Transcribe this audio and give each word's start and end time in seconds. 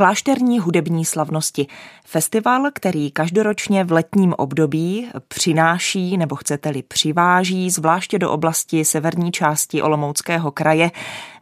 Klášterní 0.00 0.58
hudební 0.58 1.04
slavnosti. 1.04 1.66
Festival, 2.04 2.70
který 2.74 3.10
každoročně 3.10 3.84
v 3.84 3.92
letním 3.92 4.34
období 4.38 5.08
přináší, 5.28 6.16
nebo 6.16 6.36
chcete-li 6.36 6.82
přiváží, 6.82 7.70
zvláště 7.70 8.18
do 8.18 8.30
oblasti 8.30 8.84
severní 8.84 9.32
části 9.32 9.82
Olomouckého 9.82 10.50
kraje, 10.50 10.90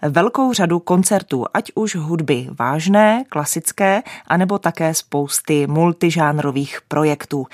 velkou 0.02 0.52
řadu 0.52 0.79
koncertů, 0.79 1.45
ať 1.55 1.73
už 1.75 1.97
hudby 1.97 2.48
vážné, 2.59 3.25
klasické, 3.29 4.02
anebo 4.27 4.59
také 4.59 4.95
spousty 4.95 5.66
multižánrových 5.66 6.79
projektů. 6.88 7.47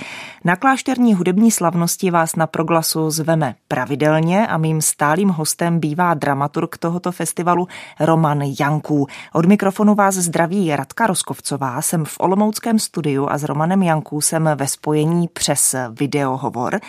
Na 0.44 0.56
klášterní 0.56 1.14
hudební 1.14 1.50
slavnosti 1.50 2.10
vás 2.10 2.36
na 2.36 2.46
proglasu 2.46 3.10
zveme 3.10 3.54
pravidelně 3.68 4.46
a 4.46 4.56
mým 4.56 4.82
stálým 4.82 5.28
hostem 5.28 5.80
bývá 5.80 6.14
dramaturg 6.14 6.78
tohoto 6.78 7.12
festivalu 7.12 7.68
Roman 8.00 8.42
Janků. 8.60 9.06
Od 9.32 9.46
mikrofonu 9.46 9.94
vás 9.94 10.14
zdraví 10.14 10.66
Radka 10.94 11.06
Roskovcová, 11.06 11.82
jsem 11.82 12.04
v 12.04 12.16
Olomouckém 12.20 12.78
studiu 12.78 13.26
a 13.30 13.38
s 13.38 13.44
Romanem 13.44 13.82
Janků 13.82 14.20
jsem 14.20 14.50
ve 14.56 14.66
spojení 14.66 15.28
přes 15.28 15.74
videohovor 16.00 16.80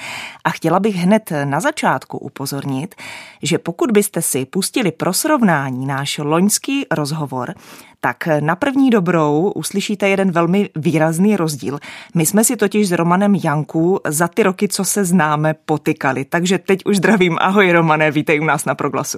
a 0.44 0.50
chtěla 0.50 0.80
bych 0.80 0.96
hned 0.96 1.32
na 1.44 1.60
začátku 1.60 2.18
upozornit, 2.18 2.96
že 3.44 3.58
pokud 3.58 3.92
byste 3.92 4.22
si 4.22 4.46
pustili 4.46 4.92
pro 4.92 5.14
srovnání 5.14 5.86
náš 5.86 6.18
loňský 6.18 6.86
rozhovor, 6.92 7.54
tak 8.00 8.28
na 8.40 8.56
první 8.56 8.90
dobrou 8.90 9.52
uslyšíte 9.56 10.10
jeden 10.10 10.32
velmi 10.32 10.70
výrazný 10.76 11.38
rozdíl. 11.38 11.80
My 12.16 12.26
jsme 12.26 12.44
si 12.44 12.56
totiž 12.56 12.90
s 12.90 12.92
Romanem 12.92 13.36
Janku 13.36 14.00
za 14.08 14.28
ty 14.28 14.44
roky, 14.44 14.68
co 14.68 14.86
se 14.86 15.06
známe, 15.06 15.56
potykali. 15.66 16.26
Takže 16.26 16.58
teď 16.58 16.86
už 16.86 16.98
zdravím. 16.98 17.38
Ahoj 17.42 17.72
Romane, 17.72 18.12
vítej 18.12 18.42
u 18.42 18.44
nás 18.44 18.66
na 18.66 18.76
Proglasu. 18.76 19.18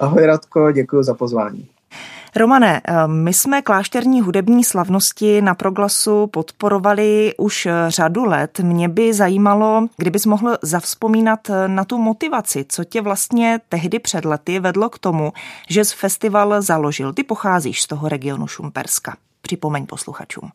Ahoj 0.00 0.26
Radko, 0.26 0.72
děkuji 0.72 1.02
za 1.02 1.14
pozvání. 1.14 1.73
Romane, 2.36 2.80
eh, 2.84 3.08
my 3.08 3.32
jsme 3.32 3.62
klášterní 3.62 4.20
hudební 4.20 4.64
slavnosti 4.64 5.42
na 5.42 5.54
Proglasu 5.54 6.26
podporovali 6.26 7.34
už 7.38 7.68
řadu 7.88 8.24
let. 8.24 8.60
Mě 8.60 8.88
by 8.88 9.14
zajímalo, 9.14 9.88
kdybys 9.96 10.26
mohl 10.26 10.56
zavzpomínat 10.62 11.50
na 11.66 11.84
tu 11.84 11.98
motivaci, 11.98 12.64
co 12.68 12.84
tě 12.84 13.00
vlastně 13.00 13.60
tehdy 13.68 13.98
před 13.98 14.24
lety 14.24 14.60
vedlo 14.60 14.90
k 14.90 14.98
tomu, 14.98 15.32
že 15.68 15.84
z 15.84 15.92
festival 15.92 16.62
založil. 16.62 17.12
Ty 17.12 17.22
pocházíš 17.22 17.82
z 17.82 17.86
toho 17.86 18.08
regionu 18.08 18.46
Šumperska. 18.46 19.16
Připomeň 19.42 19.86
posluchačům. 19.86 20.50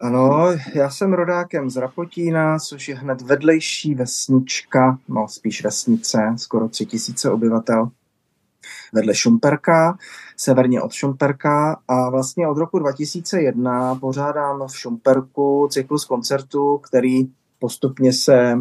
Ano, 0.00 0.46
já 0.74 0.90
jsem 0.90 1.12
rodákem 1.12 1.70
z 1.70 1.76
Rapotína, 1.76 2.58
což 2.58 2.88
je 2.88 2.96
hned 2.96 3.22
vedlejší 3.22 3.94
vesnička, 3.94 4.98
no 5.08 5.28
spíš 5.28 5.64
vesnice, 5.64 6.34
skoro 6.36 6.68
tři 6.68 6.86
tisíce 6.86 7.30
obyvatel 7.30 7.90
vedle 8.92 9.14
Šumperka, 9.14 9.98
severně 10.40 10.82
od 10.82 10.92
Šumperka 10.92 11.80
a 11.88 12.10
vlastně 12.10 12.48
od 12.48 12.58
roku 12.58 12.78
2001 12.78 13.94
pořádám 13.94 14.66
v 14.66 14.78
Šumperku 14.78 15.68
cyklus 15.70 16.04
koncertů, 16.04 16.78
který 16.78 17.28
postupně 17.58 18.12
se 18.12 18.54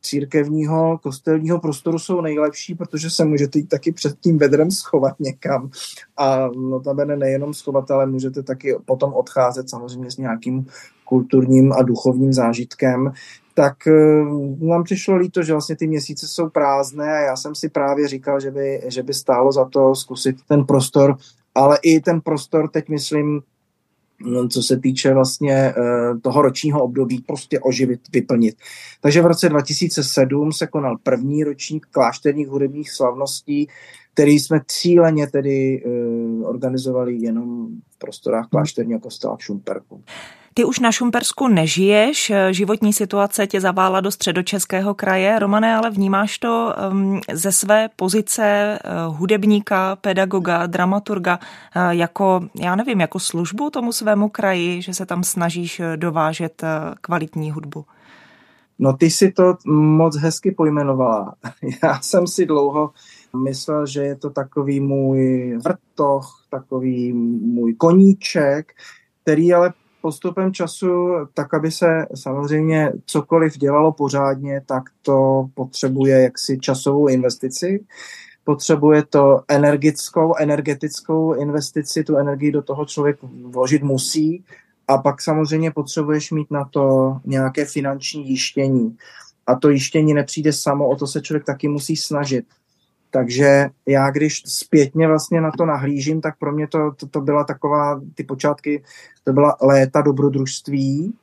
církevního 0.01 0.97
kostelního 0.97 1.59
prostoru 1.59 1.99
jsou 1.99 2.21
nejlepší, 2.21 2.75
protože 2.75 3.09
se 3.09 3.25
můžete 3.25 3.59
jít 3.59 3.69
taky 3.69 3.91
před 3.91 4.19
tím 4.19 4.37
vedrem 4.37 4.71
schovat 4.71 5.19
někam. 5.19 5.69
A 6.17 6.47
notabene 6.47 7.17
nejenom 7.17 7.53
schovat, 7.53 7.91
ale 7.91 8.05
můžete 8.05 8.43
taky 8.43 8.75
potom 8.85 9.13
odcházet 9.13 9.69
samozřejmě 9.69 10.11
s 10.11 10.17
nějakým 10.17 10.65
kulturním 11.05 11.73
a 11.73 11.81
duchovním 11.81 12.33
zážitkem, 12.33 13.11
tak 13.59 13.87
eh, 13.87 14.23
nám 14.59 14.83
přišlo 14.83 15.15
líto, 15.15 15.43
že 15.43 15.51
vlastně 15.51 15.75
ty 15.75 15.87
měsíce 15.87 16.27
jsou 16.27 16.49
prázdné 16.49 17.17
a 17.17 17.21
já 17.21 17.35
jsem 17.35 17.55
si 17.55 17.69
právě 17.69 18.07
říkal, 18.07 18.39
že 18.39 18.51
by, 18.51 18.81
že 18.87 19.03
by 19.03 19.13
stálo 19.13 19.51
za 19.51 19.65
to 19.65 19.95
zkusit 19.95 20.35
ten 20.47 20.65
prostor, 20.65 21.17
ale 21.55 21.77
i 21.81 21.99
ten 21.99 22.21
prostor 22.21 22.69
teď 22.69 22.89
myslím 22.89 23.41
No, 24.21 24.47
co 24.47 24.63
se 24.63 24.77
týče 24.77 25.13
vlastně 25.13 25.53
eh, 25.53 25.73
toho 26.21 26.41
ročního 26.41 26.83
období, 26.83 27.21
prostě 27.21 27.59
oživit, 27.59 27.99
vyplnit. 28.13 28.55
Takže 29.01 29.21
v 29.21 29.25
roce 29.25 29.49
2007 29.49 30.51
se 30.51 30.67
konal 30.67 30.97
první 31.03 31.43
ročník 31.43 31.87
klášterních 31.91 32.47
hudebních 32.47 32.91
slavností, 32.91 33.67
který 34.13 34.39
jsme 34.39 34.61
cíleně 34.67 35.27
tedy 35.27 35.83
eh, 35.85 35.89
organizovali 36.45 37.15
jenom 37.15 37.67
v 37.89 37.97
prostorách 37.97 38.47
klášterního 38.49 38.99
kostela 38.99 39.35
v 39.35 39.43
Šumperku. 39.43 40.03
Ty 40.53 40.65
už 40.65 40.79
na 40.79 40.91
Šumpersku 40.91 41.47
nežiješ, 41.47 42.31
životní 42.51 42.93
situace 42.93 43.47
tě 43.47 43.61
zavála 43.61 44.01
do 44.01 44.11
středočeského 44.11 44.93
kraje. 44.93 45.39
Romane, 45.39 45.75
ale 45.75 45.89
vnímáš 45.89 46.39
to 46.39 46.73
um, 46.91 47.19
ze 47.33 47.51
své 47.51 47.89
pozice 47.95 48.79
uh, 49.07 49.17
hudebníka, 49.17 49.95
pedagoga, 49.95 50.65
dramaturga 50.65 51.39
uh, 51.39 51.89
jako, 51.89 52.39
já 52.55 52.75
nevím, 52.75 53.01
jako 53.01 53.19
službu 53.19 53.69
tomu 53.69 53.93
svému 53.93 54.29
kraji, 54.29 54.81
že 54.81 54.93
se 54.93 55.05
tam 55.05 55.23
snažíš 55.23 55.81
dovážet 55.95 56.63
kvalitní 57.01 57.51
hudbu? 57.51 57.85
No 58.79 58.93
ty 58.93 59.09
si 59.09 59.31
to 59.31 59.57
moc 59.67 60.17
hezky 60.17 60.51
pojmenovala. 60.51 61.35
Já 61.83 61.99
jsem 62.01 62.27
si 62.27 62.45
dlouho 62.45 62.91
myslel, 63.43 63.85
že 63.85 64.01
je 64.01 64.15
to 64.15 64.29
takový 64.29 64.79
můj 64.79 65.53
vrtoch, 65.63 66.45
takový 66.49 67.13
můj 67.13 67.73
koníček, 67.73 68.73
který 69.23 69.53
ale 69.53 69.73
postupem 70.01 70.53
času, 70.53 71.07
tak 71.33 71.53
aby 71.53 71.71
se 71.71 72.05
samozřejmě 72.15 72.91
cokoliv 73.05 73.57
dělalo 73.57 73.91
pořádně, 73.91 74.61
tak 74.65 74.83
to 75.01 75.47
potřebuje 75.53 76.21
jaksi 76.21 76.59
časovou 76.59 77.07
investici, 77.07 77.85
potřebuje 78.43 79.03
to 79.09 79.41
energickou, 79.47 80.35
energetickou 80.35 81.33
investici, 81.33 82.03
tu 82.03 82.17
energii 82.17 82.51
do 82.51 82.61
toho 82.61 82.85
člověk 82.85 83.17
vložit 83.45 83.83
musí 83.83 84.43
a 84.87 84.97
pak 84.97 85.21
samozřejmě 85.21 85.71
potřebuješ 85.71 86.31
mít 86.31 86.51
na 86.51 86.65
to 86.65 87.15
nějaké 87.25 87.65
finanční 87.65 88.29
jištění. 88.29 88.97
A 89.47 89.55
to 89.55 89.69
jištění 89.69 90.13
nepřijde 90.13 90.53
samo, 90.53 90.87
o 90.87 90.95
to 90.95 91.07
se 91.07 91.21
člověk 91.21 91.45
taky 91.45 91.67
musí 91.67 91.95
snažit. 91.95 92.45
Takže 93.11 93.69
já, 93.85 94.11
když 94.11 94.43
zpětně 94.45 95.07
vlastně 95.07 95.41
na 95.41 95.51
to 95.57 95.65
nahlížím, 95.65 96.21
tak 96.21 96.37
pro 96.37 96.51
mě 96.51 96.67
to, 96.67 96.91
to, 96.91 97.07
to 97.07 97.21
byla 97.21 97.43
taková, 97.43 98.01
ty 98.15 98.23
počátky, 98.23 98.83
to 99.23 99.33
byla 99.33 99.57
léta 99.61 100.01
dobrodružství, 100.01 101.13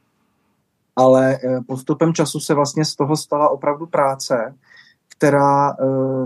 ale 0.96 1.38
eh, 1.44 1.60
postupem 1.66 2.14
času 2.14 2.40
se 2.40 2.54
vlastně 2.54 2.84
z 2.84 2.96
toho 2.96 3.16
stala 3.16 3.48
opravdu 3.48 3.86
práce, 3.86 4.54
která 5.08 5.70
eh, 5.70 5.74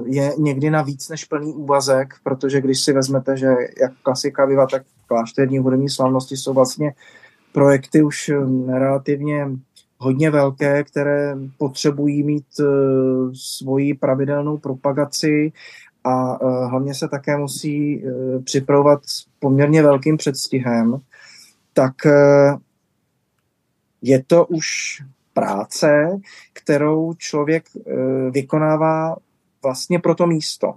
je 0.05 0.33
někdy 0.39 0.71
na 0.71 0.83
víc 0.83 1.09
než 1.09 1.25
plný 1.25 1.55
úvazek, 1.55 2.15
protože 2.23 2.61
když 2.61 2.81
si 2.81 2.93
vezmete, 2.93 3.37
že 3.37 3.47
jak 3.81 3.93
klasika 4.03 4.47
Viva, 4.47 4.67
tak 4.67 4.83
klášterní 5.07 5.59
hudební 5.59 5.89
slavnosti 5.89 6.37
jsou 6.37 6.53
vlastně 6.53 6.95
projekty 7.53 8.03
už 8.03 8.29
eh, 8.29 8.79
relativně 8.79 9.49
hodně 10.01 10.31
velké, 10.31 10.85
které 10.85 11.37
potřebují 11.59 12.23
mít 12.23 12.47
uh, 12.61 12.67
svoji 13.35 13.95
pravidelnou 13.95 14.59
propagaci 14.59 15.53
a 16.05 16.43
uh, 16.43 16.71
hlavně 16.71 16.95
se 16.95 17.09
také 17.09 17.37
musí 17.37 18.05
uh, 18.05 18.43
připravovat 18.43 19.01
s 19.07 19.27
poměrně 19.39 19.83
velkým 19.83 20.17
předstihem, 20.17 20.99
tak 21.73 21.95
je 24.03 24.23
to 24.27 24.47
už 24.47 24.67
práce, 25.33 26.21
kterou 26.53 27.15
člověk 27.15 27.65
vykonává 28.31 29.17
vlastně 29.63 29.99
pro 29.99 30.15
to 30.15 30.27
místo. 30.27 30.75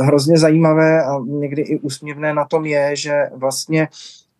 Hrozně 0.00 0.38
zajímavé 0.38 1.04
a 1.04 1.18
někdy 1.18 1.62
i 1.62 1.78
úsměvné 1.78 2.34
na 2.34 2.44
tom 2.44 2.64
je, 2.64 2.96
že 2.96 3.30
vlastně 3.34 3.88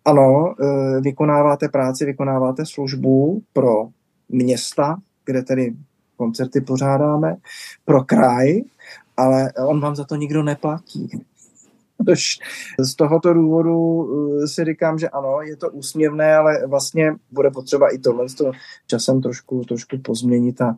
ano, 0.04 0.54
vykonáváte 1.00 1.68
práci, 1.68 2.04
vykonáváte 2.04 2.66
službu 2.66 3.42
pro 3.52 3.88
města, 4.28 4.96
kde 5.24 5.42
tedy 5.42 5.74
koncerty 6.16 6.60
pořádáme, 6.60 7.36
pro 7.84 8.04
kraj, 8.04 8.60
ale 9.16 9.52
on 9.66 9.80
vám 9.80 9.96
za 9.96 10.04
to 10.04 10.16
nikdo 10.16 10.42
neplatí. 10.42 11.10
Z 12.78 12.94
tohoto 12.94 13.34
důvodu 13.34 14.08
eh, 14.42 14.48
si 14.48 14.64
říkám, 14.64 14.98
že 14.98 15.08
ano, 15.08 15.40
je 15.42 15.56
to 15.56 15.70
úsměvné, 15.70 16.36
ale 16.36 16.66
vlastně 16.66 17.14
bude 17.30 17.50
potřeba 17.50 17.94
i 17.94 17.98
tohle 17.98 18.26
časem 18.86 19.22
trošku, 19.22 19.64
trošku 19.64 19.98
pozměnit 19.98 20.60
a 20.60 20.76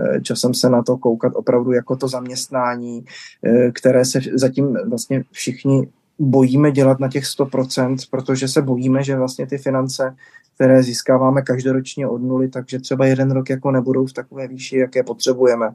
eh, 0.00 0.20
časem 0.20 0.54
se 0.54 0.70
na 0.70 0.82
to 0.82 0.96
koukat 0.96 1.32
opravdu 1.34 1.72
jako 1.72 1.96
to 1.96 2.08
zaměstnání, 2.08 3.04
které 3.72 4.04
se 4.04 4.20
zatím 4.34 4.76
vlastně 4.88 5.24
všichni 5.30 5.88
bojíme 6.18 6.70
dělat 6.72 7.00
na 7.00 7.08
těch 7.08 7.24
100%, 7.24 7.96
protože 8.10 8.48
se 8.48 8.62
bojíme, 8.62 9.04
že 9.04 9.16
vlastně 9.16 9.46
ty 9.46 9.58
finance, 9.58 10.16
které 10.54 10.82
získáváme 10.82 11.42
každoročně 11.42 12.08
od 12.08 12.22
nuly, 12.22 12.48
takže 12.48 12.78
třeba 12.78 13.06
jeden 13.06 13.30
rok 13.30 13.50
jako 13.50 13.70
nebudou 13.70 14.06
v 14.06 14.12
takové 14.12 14.48
výši, 14.48 14.78
jaké 14.78 15.02
potřebujeme. 15.02 15.74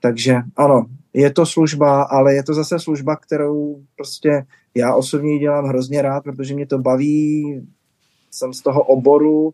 Takže 0.00 0.36
ano, 0.56 0.86
je 1.14 1.32
to 1.32 1.46
služba, 1.46 2.02
ale 2.02 2.34
je 2.34 2.42
to 2.42 2.54
zase 2.54 2.78
služba, 2.78 3.16
kterou 3.16 3.80
prostě 3.96 4.46
já 4.74 4.94
osobně 4.94 5.38
dělám 5.38 5.64
hrozně 5.64 6.02
rád, 6.02 6.24
protože 6.24 6.54
mě 6.54 6.66
to 6.66 6.78
baví, 6.78 7.66
jsem 8.30 8.52
z 8.52 8.62
toho 8.62 8.82
oboru, 8.82 9.52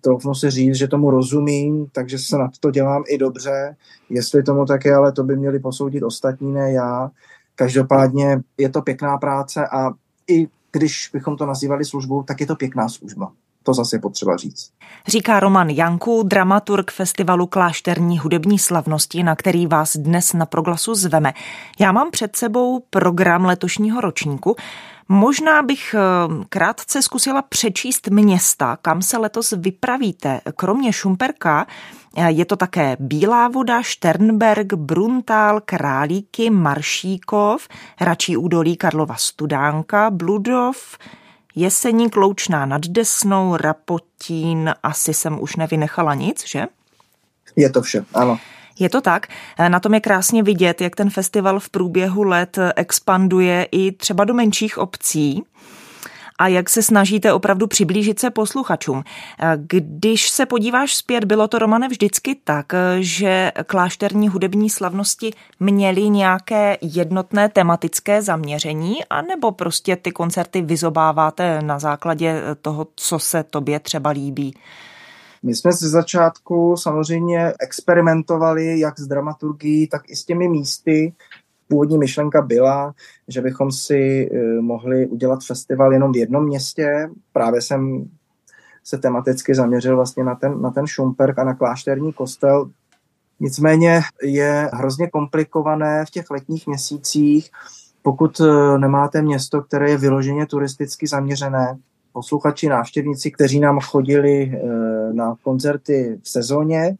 troufnu 0.00 0.34
si 0.34 0.50
říct, 0.50 0.74
že 0.74 0.88
tomu 0.88 1.10
rozumím, 1.10 1.86
takže 1.92 2.18
se 2.18 2.38
na 2.38 2.50
to 2.60 2.70
dělám 2.70 3.02
i 3.08 3.18
dobře. 3.18 3.76
Jestli 4.10 4.42
tomu 4.42 4.64
tak 4.64 4.84
je, 4.84 4.94
ale 4.94 5.12
to 5.12 5.24
by 5.24 5.36
měli 5.36 5.58
posoudit 5.58 6.02
ostatní, 6.02 6.52
ne 6.52 6.72
já. 6.72 7.10
Každopádně 7.58 8.40
je 8.58 8.68
to 8.68 8.82
pěkná 8.82 9.18
práce 9.18 9.66
a 9.66 9.90
i 10.30 10.48
když 10.72 11.10
bychom 11.12 11.36
to 11.36 11.46
nazývali 11.46 11.84
službou, 11.84 12.22
tak 12.22 12.40
je 12.40 12.46
to 12.46 12.56
pěkná 12.56 12.88
služba. 12.88 13.32
To 13.62 13.74
zase 13.74 13.96
je 13.96 14.00
potřeba 14.00 14.36
říct. 14.36 14.70
Říká 15.06 15.40
Roman 15.40 15.68
Janku, 15.68 16.22
dramaturg 16.22 16.90
festivalu 16.90 17.46
Klášterní 17.46 18.18
hudební 18.18 18.58
slavnosti, 18.58 19.22
na 19.22 19.36
který 19.36 19.66
vás 19.66 19.96
dnes 19.96 20.32
na 20.32 20.46
proglasu 20.46 20.94
zveme. 20.94 21.32
Já 21.80 21.92
mám 21.92 22.10
před 22.10 22.36
sebou 22.36 22.82
program 22.90 23.44
letošního 23.44 24.00
ročníku. 24.00 24.56
Možná 25.08 25.62
bych 25.62 25.94
eh, 25.94 25.98
krátce 26.48 27.02
zkusila 27.02 27.42
přečíst 27.42 28.06
města, 28.06 28.78
kam 28.82 29.02
se 29.02 29.18
letos 29.18 29.54
vypravíte. 29.56 30.40
Kromě 30.56 30.92
Šumperka 30.92 31.66
eh, 32.16 32.30
je 32.30 32.44
to 32.44 32.56
také 32.56 32.96
Bílá 33.00 33.48
voda, 33.48 33.82
Šternberg, 33.82 34.74
Bruntál, 34.74 35.60
Králíky, 35.64 36.50
Maršíkov, 36.50 37.68
Račí 38.00 38.36
údolí 38.36 38.76
Karlova 38.76 39.14
Studánka, 39.18 40.10
Bludov, 40.10 40.76
Jeseník, 41.54 42.16
Loučná 42.16 42.66
nad 42.66 42.86
Desnou, 42.86 43.56
Rapotín, 43.56 44.74
asi 44.82 45.14
jsem 45.14 45.40
už 45.40 45.56
nevynechala 45.56 46.14
nic, 46.14 46.46
že? 46.46 46.66
Je 47.56 47.70
to 47.70 47.82
vše, 47.82 48.04
ano. 48.14 48.38
Je 48.78 48.88
to 48.88 49.00
tak. 49.00 49.26
Na 49.68 49.80
tom 49.80 49.94
je 49.94 50.00
krásně 50.00 50.42
vidět, 50.42 50.80
jak 50.80 50.96
ten 50.96 51.10
festival 51.10 51.60
v 51.60 51.68
průběhu 51.70 52.22
let 52.22 52.58
expanduje 52.76 53.68
i 53.72 53.92
třeba 53.92 54.24
do 54.24 54.34
menších 54.34 54.78
obcí 54.78 55.42
a 56.40 56.48
jak 56.48 56.68
se 56.68 56.82
snažíte 56.82 57.32
opravdu 57.32 57.66
přiblížit 57.66 58.20
se 58.20 58.30
posluchačům. 58.30 59.04
Když 59.56 60.28
se 60.28 60.46
podíváš 60.46 60.96
zpět, 60.96 61.24
bylo 61.24 61.48
to, 61.48 61.58
Romane, 61.58 61.88
vždycky 61.88 62.34
tak, 62.44 62.72
že 62.98 63.52
klášterní 63.66 64.28
hudební 64.28 64.70
slavnosti 64.70 65.30
měly 65.60 66.08
nějaké 66.08 66.76
jednotné 66.80 67.48
tematické 67.48 68.22
zaměření, 68.22 69.04
anebo 69.10 69.52
prostě 69.52 69.96
ty 69.96 70.10
koncerty 70.10 70.62
vyzobáváte 70.62 71.62
na 71.62 71.78
základě 71.78 72.42
toho, 72.62 72.86
co 72.96 73.18
se 73.18 73.42
tobě 73.42 73.80
třeba 73.80 74.10
líbí? 74.10 74.54
My 75.42 75.54
jsme 75.54 75.72
ze 75.72 75.88
začátku 75.88 76.76
samozřejmě 76.76 77.52
experimentovali 77.60 78.80
jak 78.80 78.98
s 79.00 79.06
dramaturgií, 79.06 79.88
tak 79.88 80.10
i 80.10 80.16
s 80.16 80.24
těmi 80.24 80.48
místy. 80.48 81.12
Původní 81.68 81.98
myšlenka 81.98 82.42
byla, 82.42 82.94
že 83.28 83.40
bychom 83.40 83.72
si 83.72 84.30
eh, 84.32 84.60
mohli 84.60 85.06
udělat 85.06 85.44
festival 85.44 85.92
jenom 85.92 86.12
v 86.12 86.16
jednom 86.16 86.44
městě. 86.44 87.10
Právě 87.32 87.62
jsem 87.62 88.08
se 88.84 88.98
tematicky 88.98 89.54
zaměřil 89.54 89.96
vlastně 89.96 90.24
na 90.24 90.34
ten, 90.34 90.62
na 90.62 90.70
ten 90.70 90.86
Šumperk 90.86 91.38
a 91.38 91.44
na 91.44 91.54
klášterní 91.54 92.12
kostel. 92.12 92.70
Nicméně 93.40 94.00
je 94.22 94.70
hrozně 94.72 95.10
komplikované 95.10 96.04
v 96.04 96.10
těch 96.10 96.30
letních 96.30 96.66
měsících, 96.66 97.50
pokud 98.02 98.40
eh, 98.40 98.78
nemáte 98.78 99.22
město, 99.22 99.62
které 99.62 99.90
je 99.90 99.98
vyloženě 99.98 100.46
turisticky 100.46 101.06
zaměřené, 101.06 101.78
posluchači, 102.18 102.68
návštěvníci, 102.68 103.30
kteří 103.30 103.60
nám 103.60 103.80
chodili 103.80 104.42
eh, 104.42 105.12
na 105.12 105.36
koncerty 105.42 106.18
v 106.22 106.28
sezóně, 106.28 106.96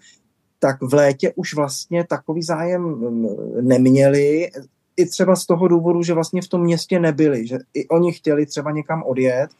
tak 0.59 0.83
v 0.83 0.95
létě 0.95 1.33
už 1.37 1.55
vlastně 1.55 2.05
takový 2.05 2.43
zájem 2.43 2.83
mm, 2.83 3.27
neměli, 3.61 4.51
i 4.97 5.07
třeba 5.07 5.37
z 5.37 5.47
toho 5.47 5.69
důvodu, 5.69 6.03
že 6.03 6.15
vlastně 6.15 6.43
v 6.43 6.49
tom 6.49 6.61
městě 6.63 7.01
nebyli, 7.01 7.47
že 7.47 7.59
i 7.75 7.89
oni 7.89 8.13
chtěli 8.13 8.47
třeba 8.47 8.71
někam 8.71 9.03
odjet. 9.03 9.51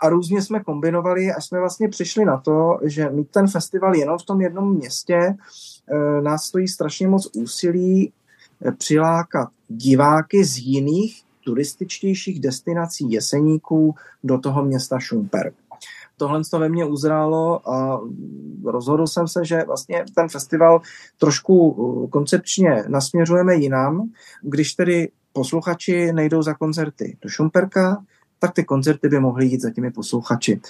A 0.00 0.08
různě 0.08 0.42
jsme 0.42 0.60
kombinovali 0.60 1.32
a 1.32 1.40
jsme 1.40 1.60
vlastně 1.60 1.88
přišli 1.88 2.24
na 2.24 2.36
to, 2.36 2.78
že 2.84 3.10
mít 3.10 3.30
ten 3.30 3.48
festival 3.48 3.94
jenom 3.94 4.18
v 4.18 4.26
tom 4.26 4.40
jednom 4.40 4.74
městě 4.74 5.18
eh, 5.18 6.22
nás 6.22 6.44
stojí 6.44 6.68
strašně 6.68 7.08
moc 7.08 7.30
úsilí 7.36 8.12
eh, 8.64 8.72
přilákat 8.72 9.48
diváky 9.68 10.44
z 10.44 10.58
jiných 10.58 11.22
turističtějších 11.44 12.40
destinací 12.40 13.12
jeseníků 13.12 13.94
do 14.24 14.38
toho 14.38 14.64
města 14.64 14.98
Šumperk. 14.98 15.54
Tohle 16.16 16.42
to 16.50 16.58
ve 16.58 16.68
mně 16.68 16.84
uzrálo 16.84 17.68
a 17.70 18.00
rozhodl 18.64 19.06
jsem 19.06 19.28
se, 19.28 19.44
že 19.44 19.64
vlastně 19.66 20.04
ten 20.14 20.28
festival 20.28 20.80
trošku 21.18 21.68
uh, 21.70 22.08
koncepčně 22.08 22.84
nasměřujeme 22.88 23.54
jinam. 23.54 24.10
Když 24.42 24.74
tedy 24.74 25.08
posluchači 25.32 26.12
nejdou 26.12 26.42
za 26.42 26.54
koncerty 26.54 27.16
do 27.22 27.28
Šumperka, 27.28 28.04
tak 28.38 28.52
ty 28.52 28.64
koncerty 28.64 29.08
by 29.08 29.20
mohly 29.20 29.46
jít 29.46 29.60
za 29.60 29.70
těmi 29.70 29.90
posluchači. 29.90 30.60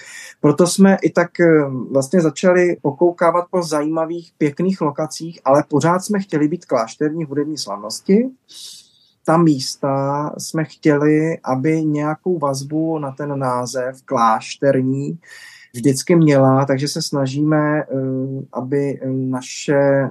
Proto 0.41 0.67
jsme 0.67 0.97
i 1.03 1.11
tak 1.11 1.31
uh, 1.41 1.93
vlastně 1.93 2.21
začali 2.21 2.77
pokoukávat 2.83 3.45
po 3.51 3.63
zajímavých, 3.63 4.33
pěkných 4.39 4.81
lokacích, 4.81 5.41
ale 5.45 5.65
pořád 5.69 6.01
jsme 6.01 6.21
chtěli 6.21 6.49
být 6.49 6.65
klášterní 6.65 7.25
hudební 7.25 7.59
slavnosti 7.59 8.31
ta 9.25 9.37
místa 9.37 10.35
jsme 10.39 10.65
chtěli, 10.65 11.39
aby 11.45 11.85
nějakou 11.85 12.39
vazbu 12.39 12.99
na 12.99 13.11
ten 13.11 13.39
název 13.39 14.03
klášterní 14.05 15.19
vždycky 15.75 16.17
měla, 16.17 16.67
takže 16.67 16.89
se 16.89 17.03
snažíme, 17.03 17.81
eh, 17.81 17.85
aby 18.53 19.01
naše 19.07 20.11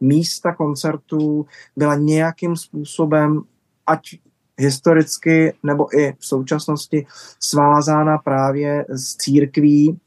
místa 0.00 0.54
koncertů 0.54 1.46
byla 1.76 1.94
nějakým 1.94 2.56
způsobem, 2.56 3.40
ať 3.86 4.18
historicky 4.58 5.54
nebo 5.62 5.98
i 5.98 6.12
v 6.18 6.26
současnosti 6.26 7.06
svázána 7.40 8.18
právě 8.18 8.86
s 8.88 9.16
církví 9.16 9.98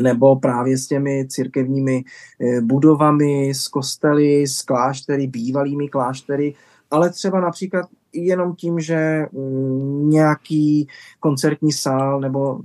nebo 0.00 0.36
právě 0.36 0.78
s 0.78 0.86
těmi 0.86 1.26
církevními 1.28 2.04
eh, 2.40 2.60
budovami, 2.60 3.50
s 3.54 3.68
kostely, 3.68 4.46
s 4.46 4.62
kláštery, 4.62 5.26
bývalými 5.26 5.88
kláštery, 5.88 6.54
ale 6.90 7.10
třeba 7.10 7.40
například 7.40 7.86
jenom 8.12 8.54
tím, 8.54 8.80
že 8.80 9.26
mm, 9.32 10.10
nějaký 10.10 10.88
koncertní 11.20 11.72
sál 11.72 12.20
nebo 12.20 12.60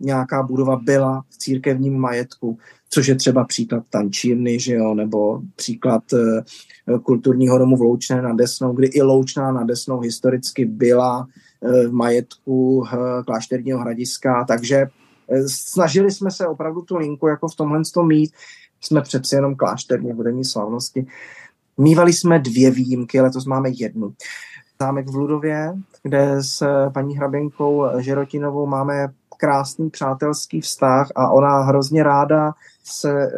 nějaká 0.00 0.42
budova 0.42 0.76
byla 0.76 1.24
v 1.30 1.38
církevním 1.38 1.98
majetku, 1.98 2.58
což 2.90 3.06
je 3.06 3.14
třeba 3.14 3.44
příklad 3.44 3.82
tančírny, 3.90 4.60
že 4.60 4.74
jo, 4.74 4.94
nebo 4.94 5.40
příklad 5.56 6.02
e, 6.12 6.42
kulturního 7.02 7.58
domu 7.58 7.76
v 7.76 7.80
Loučné 7.80 8.22
nad 8.22 8.36
Desnou, 8.36 8.72
kdy 8.72 8.86
i 8.86 9.02
Loučná 9.02 9.52
nad 9.52 9.64
Desnou 9.64 10.00
historicky 10.00 10.64
byla 10.64 11.26
e, 11.62 11.88
v 11.88 11.92
majetku 11.92 12.84
e, 12.84 12.96
klášterního 13.24 13.78
hradiska, 13.78 14.44
takže 14.44 14.86
snažili 15.46 16.10
jsme 16.10 16.30
se 16.30 16.46
opravdu 16.46 16.82
tu 16.82 16.96
linku 16.96 17.26
jako 17.26 17.48
v 17.48 17.56
tomhle 17.56 17.80
mít, 18.02 18.30
jsme 18.80 19.00
přeci 19.00 19.34
jenom 19.34 19.56
klášterní 19.56 20.12
hudební 20.12 20.44
slavnosti, 20.44 21.06
Mývali 21.78 22.12
jsme 22.12 22.38
dvě 22.38 22.70
výjimky, 22.70 23.20
letos 23.20 23.44
máme 23.44 23.70
jednu. 23.70 24.12
Zámek 24.80 25.08
v 25.08 25.14
Ludově, 25.14 25.74
kde 26.02 26.42
s 26.42 26.66
paní 26.94 27.16
hraběnkou 27.16 27.84
Žerotinovou 27.98 28.66
máme 28.66 29.08
krásný 29.42 29.90
přátelský 29.90 30.60
vztah 30.60 31.08
a 31.16 31.30
ona 31.30 31.62
hrozně 31.62 32.02
ráda 32.02 32.52
se 32.84 33.22
eh, 33.22 33.30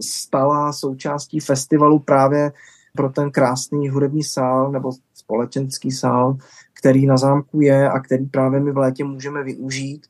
stala 0.00 0.72
součástí 0.72 1.40
festivalu 1.40 1.98
právě 1.98 2.52
pro 2.96 3.08
ten 3.08 3.30
krásný 3.30 3.88
hudební 3.88 4.24
sál 4.24 4.72
nebo 4.72 4.92
společenský 5.14 5.90
sál, 5.90 6.36
který 6.78 7.06
na 7.06 7.16
zámku 7.16 7.60
je 7.60 7.90
a 7.90 8.00
který 8.00 8.26
právě 8.26 8.60
my 8.60 8.72
v 8.72 8.76
létě 8.76 9.04
můžeme 9.04 9.42
využít. 9.42 10.06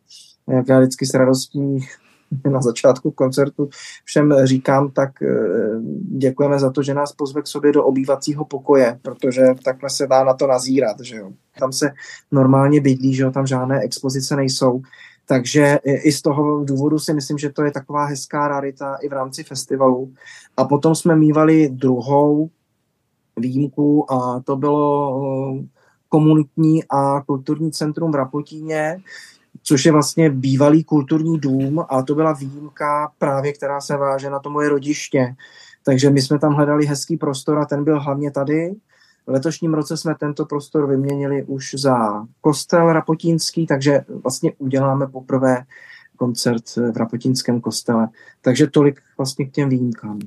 Jak 0.49 0.69
já 0.69 0.81
vždycky 0.81 1.07
s 1.07 1.15
radostí 1.15 1.89
na 2.51 2.61
začátku 2.61 3.11
koncertu 3.11 3.69
všem 4.05 4.35
říkám, 4.45 4.91
tak 4.91 5.23
eh, 5.23 5.29
děkujeme 6.19 6.59
za 6.59 6.71
to, 6.71 6.83
že 6.83 6.95
nás 6.95 7.13
pozve 7.13 7.43
k 7.43 7.47
sobě 7.47 7.73
do 7.73 7.85
obývacího 7.85 8.45
pokoje, 8.45 8.99
protože 9.03 9.43
takhle 9.65 9.91
se 9.91 10.07
dá 10.07 10.25
na 10.25 10.35
to 10.35 10.47
nazírat, 10.47 10.97
že 11.01 11.17
jo. 11.17 11.31
Tam 11.59 11.73
se 11.73 11.91
normálně 12.33 12.81
bydlí, 12.81 13.15
že 13.15 13.23
jo, 13.23 13.31
tam 13.31 13.47
žádné 13.47 13.81
expozice 13.81 14.37
nejsou. 14.37 14.83
Takže 15.27 15.79
i 15.85 16.13
z 16.13 16.23
toho 16.23 16.65
důvodu 16.65 16.99
si 16.99 17.15
myslím, 17.15 17.39
že 17.39 17.53
to 17.53 17.63
je 17.65 17.71
taková 17.71 18.05
hezká 18.05 18.49
rarita 18.49 18.97
i 19.03 19.09
v 19.09 19.13
rámci 19.13 19.45
festivalu. 19.45 20.13
A 20.57 20.65
potom 20.65 20.95
jsme 20.95 21.17
mývali 21.17 21.69
druhou 21.69 22.51
výjimku 23.37 24.13
a 24.13 24.41
to 24.41 24.57
bylo 24.57 25.21
eh, 25.61 25.67
komunitní 26.09 26.85
a 26.85 27.21
kulturní 27.21 27.73
centrum 27.73 28.13
v 28.13 28.15
Rapotíně, 28.15 29.03
což 29.67 29.85
je 29.85 29.93
vlastně 29.93 30.31
bývalý 30.31 30.85
kulturní 30.85 31.39
dům 31.39 31.85
a 31.89 32.03
to 32.03 32.15
byla 32.15 32.33
výjimka 32.33 33.13
právě, 33.19 33.53
která 33.53 33.81
se 33.81 33.97
váže 33.97 34.31
na 34.31 34.39
to 34.39 34.51
moje 34.51 34.69
rodiště. 34.69 35.35
Takže 35.85 36.11
my 36.11 36.23
jsme 36.23 36.39
tam 36.39 36.53
hledali 36.53 36.87
hezký 36.87 37.17
prostor 37.17 37.59
a 37.59 37.65
ten 37.65 37.85
byl 37.85 38.01
hlavně 38.01 38.31
tady. 38.31 38.75
V 39.27 39.31
letošním 39.31 39.75
roce 39.75 39.97
jsme 39.97 40.15
tento 40.15 40.47
prostor 40.47 40.87
vyměnili 40.87 41.43
už 41.43 41.75
za 41.79 42.27
kostel 42.41 42.93
Rapotínský, 42.93 43.67
takže 43.67 44.05
vlastně 44.23 44.53
uděláme 44.59 45.07
poprvé 45.07 45.65
koncert 46.17 46.77
v 46.93 46.97
Rapotínském 46.97 47.61
kostele. 47.61 48.09
Takže 48.41 48.67
tolik 48.67 49.01
vlastně 49.17 49.47
k 49.47 49.53
těm 49.53 49.69
výjimkám. 49.69 50.19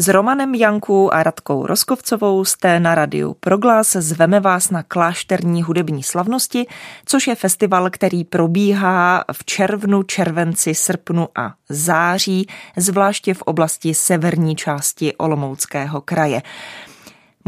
S 0.00 0.08
Romanem 0.08 0.54
Jankou 0.54 1.10
a 1.10 1.22
Radkou 1.22 1.66
Roskovcovou 1.66 2.44
jste 2.44 2.80
na 2.80 2.94
radiu 2.94 3.36
Proglas. 3.40 3.92
Zveme 3.92 4.40
vás 4.40 4.70
na 4.70 4.82
klášterní 4.82 5.62
hudební 5.62 6.02
slavnosti, 6.02 6.66
což 7.06 7.26
je 7.26 7.34
festival, 7.34 7.90
který 7.90 8.24
probíhá 8.24 9.24
v 9.32 9.44
červnu, 9.44 10.02
červenci, 10.02 10.74
srpnu 10.74 11.28
a 11.34 11.54
září, 11.68 12.46
zvláště 12.76 13.34
v 13.34 13.42
oblasti 13.42 13.94
severní 13.94 14.56
části 14.56 15.16
Olomouckého 15.16 16.00
kraje. 16.00 16.42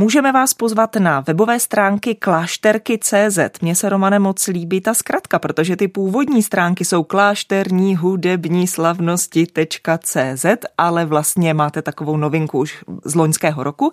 Můžeme 0.00 0.32
vás 0.32 0.54
pozvat 0.54 0.96
na 0.96 1.20
webové 1.20 1.60
stránky 1.60 2.14
klášterky.cz. 2.14 3.38
Mně 3.62 3.74
se, 3.74 3.88
Romane, 3.88 4.18
moc 4.18 4.46
líbí 4.46 4.80
ta 4.80 4.94
zkratka, 4.94 5.38
protože 5.38 5.76
ty 5.76 5.88
původní 5.88 6.42
stránky 6.42 6.84
jsou 6.84 7.02
klášterní 7.02 7.96
hudební 7.96 8.66
slavnosti.cz, 8.66 10.46
ale 10.78 11.04
vlastně 11.04 11.54
máte 11.54 11.82
takovou 11.82 12.16
novinku 12.16 12.58
už 12.58 12.84
z 13.04 13.14
loňského 13.14 13.62
roku, 13.62 13.92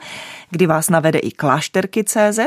kdy 0.49 0.65
vás 0.65 0.89
navede 0.89 1.19
i 1.19 1.31
klášterky.cz. 1.31 2.39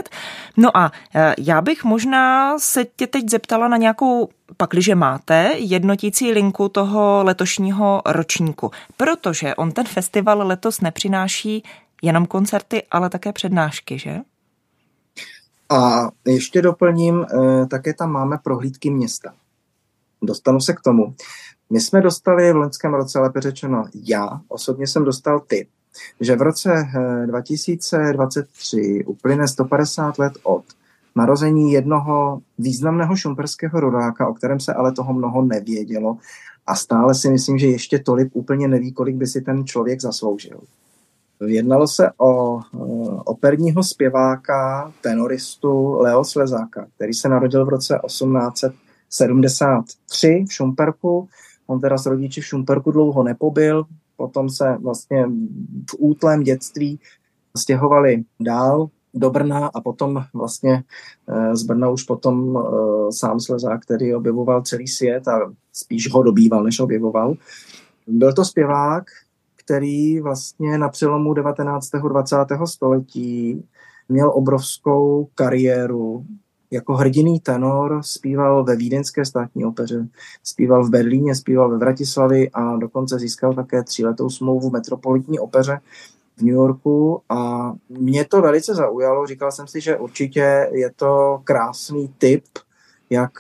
No 0.57 0.77
a 0.77 0.93
e, 1.15 1.35
já 1.39 1.61
bych 1.61 1.85
možná 1.85 2.59
se 2.59 2.85
tě 2.97 3.07
teď 3.07 3.31
zeptala 3.31 3.69
na 3.69 3.77
nějakou 3.77 4.29
pakliže 4.57 4.95
máte 4.95 5.53
jednotící 5.57 6.33
linku 6.33 6.69
toho 6.69 7.21
letošního 7.25 8.03
ročníku, 8.07 8.71
protože 8.97 9.55
on 9.55 9.73
ten 9.73 9.87
festival 9.87 10.47
letos 10.47 10.81
nepřináší 10.81 11.63
jenom 12.03 12.27
koncerty, 12.27 12.83
ale 12.91 13.11
také 13.11 13.33
přednášky, 13.33 13.99
že? 13.99 14.19
A 15.71 16.09
ještě 16.27 16.63
doplním, 16.63 17.25
eh, 17.25 17.67
také 17.67 17.95
tam 17.95 18.13
máme 18.13 18.39
prohlídky 18.43 18.91
města. 18.91 19.35
Dostanu 20.23 20.61
se 20.61 20.73
k 20.73 20.81
tomu. 20.81 21.15
My 21.71 21.81
jsme 21.81 22.01
dostali 22.01 22.53
v 22.53 22.57
loňském 22.57 22.95
roce, 22.95 23.19
lépe 23.19 23.41
řečeno 23.41 23.85
já, 23.95 24.41
osobně 24.49 24.87
jsem 24.87 25.05
dostal 25.05 25.41
tip, 25.41 25.69
že 26.21 26.37
v 26.37 26.43
roce 26.43 26.87
2023 27.27 29.05
uplyne 29.07 29.49
150 29.49 30.19
let 30.19 30.33
od 30.43 30.65
narození 31.17 31.73
jednoho 31.73 32.41
významného 32.59 33.17
šumperského 33.17 33.81
rodáka, 33.81 34.29
o 34.29 34.35
kterém 34.35 34.61
se 34.61 34.75
ale 34.75 34.93
toho 34.93 35.13
mnoho 35.13 35.43
nevědělo 35.43 36.17
a 36.67 36.75
stále 36.75 37.15
si 37.15 37.31
myslím, 37.31 37.59
že 37.59 37.67
ještě 37.67 37.99
tolik 37.99 38.29
úplně 38.33 38.69
neví, 38.69 38.93
kolik 38.93 39.17
by 39.17 39.27
si 39.27 39.41
ten 39.41 39.67
člověk 39.67 40.01
zasloužil. 40.01 40.61
Jednalo 41.47 41.89
se 41.89 42.11
o 42.19 42.61
operního 43.25 43.83
zpěváka, 43.83 44.93
tenoristu 45.01 45.99
Leo 45.99 46.25
Slezáka, 46.25 46.87
který 46.97 47.15
se 47.15 47.29
narodil 47.29 47.67
v 47.67 47.69
roce 47.69 48.01
1873 48.07 50.45
v 50.49 50.53
Šumperku. 50.53 51.29
On 51.67 51.81
teda 51.81 51.99
s 51.99 52.07
rodiči 52.07 52.41
v 52.41 52.47
Šumperku 52.47 52.91
dlouho 52.91 53.23
nepobyl, 53.23 53.85
potom 54.17 54.51
se 54.51 54.77
vlastně 54.81 55.27
v 55.91 55.95
útlém 55.99 56.43
dětství 56.43 57.01
stěhovali 57.57 58.25
dál 58.41 58.89
do 59.15 59.31
Brna 59.31 59.71
a 59.75 59.81
potom 59.81 60.25
vlastně 60.35 60.85
eh, 61.29 61.57
z 61.57 61.63
Brna 61.63 61.89
už 61.89 62.03
potom 62.03 62.59
eh, 62.59 62.63
sám 63.13 63.41
Slezák, 63.41 63.83
který 63.83 64.15
objevoval 64.15 64.63
celý 64.63 64.89
svět 64.89 65.29
a 65.29 65.53
spíš 65.73 66.13
ho 66.13 66.23
dobýval, 66.23 66.65
než 66.65 66.81
objevoval. 66.81 67.35
Byl 68.07 68.33
to 68.33 68.45
zpěvák, 68.45 69.05
který 69.61 70.21
vlastně 70.21 70.79
na 70.79 70.89
přelomu 70.89 71.35
19. 71.35 71.91
20. 72.09 72.37
století 72.65 73.65
měl 74.09 74.31
obrovskou 74.35 75.29
kariéru. 75.35 76.25
Jako 76.71 76.95
hrdiný 76.95 77.41
tenor 77.41 77.99
zpíval 78.03 78.65
ve 78.65 78.77
Vídeňské 78.77 79.25
státní 79.25 79.65
opeře, 79.65 80.09
zpíval 80.45 80.85
v 80.85 80.91
Berlíně, 80.91 81.35
zpíval 81.35 81.71
ve 81.71 81.79
Vratislavi 81.79 82.51
a 82.51 82.77
dokonce 82.77 83.19
získal 83.19 83.55
také 83.55 83.85
tříletou 83.85 84.31
smlouvu 84.31 84.71
v 84.71 84.73
Metropolitní 84.73 85.39
opeře 85.39 85.81
v 86.37 86.43
New 86.43 86.55
Yorku 86.55 87.23
a 87.29 87.73
mě 87.89 88.25
to 88.25 88.43
velice 88.43 88.75
zaujalo. 88.75 89.27
Říkal 89.27 89.53
jsem 89.53 89.67
si, 89.67 89.81
že 89.81 89.97
určitě 89.97 90.69
je 90.73 90.91
to 90.97 91.41
krásný 91.45 92.15
tip, 92.19 92.45
jak 93.11 93.33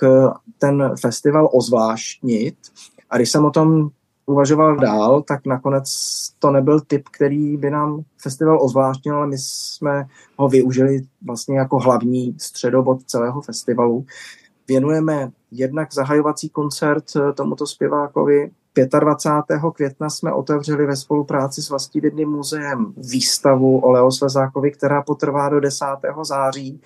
ten 0.58 0.94
festival 1.00 1.48
ozvláštnit. 1.52 2.56
A 3.10 3.16
když 3.16 3.30
jsem 3.30 3.44
o 3.44 3.50
tom 3.50 3.90
uvažoval 4.26 4.76
dál, 4.76 5.22
tak 5.22 5.46
nakonec 5.46 5.88
to 6.38 6.50
nebyl 6.50 6.80
typ, 6.80 7.08
který 7.08 7.56
by 7.56 7.70
nám 7.70 8.02
festival 8.22 8.58
ozvláštnil, 8.62 9.16
ale 9.16 9.26
my 9.26 9.38
jsme 9.38 10.06
ho 10.36 10.48
využili 10.48 11.02
vlastně 11.26 11.58
jako 11.58 11.78
hlavní 11.78 12.36
středobod 12.38 13.02
celého 13.02 13.40
festivalu. 13.40 14.04
Věnujeme 14.68 15.30
jednak 15.50 15.94
zahajovací 15.94 16.48
koncert 16.48 17.04
tomuto 17.34 17.66
zpěvákovi, 17.66 18.50
25. 19.00 19.60
května 19.74 20.10
jsme 20.10 20.32
otevřeli 20.32 20.86
ve 20.86 20.96
spolupráci 20.96 21.62
s 21.62 21.70
Vlastivědným 21.70 22.28
muzeem 22.28 22.92
výstavu 22.96 23.78
o 23.78 23.90
Leo 23.90 24.10
Svezákovi, 24.10 24.70
která 24.70 25.02
potrvá 25.02 25.48
do 25.48 25.60
10. 25.60 25.84
září, 26.22 26.80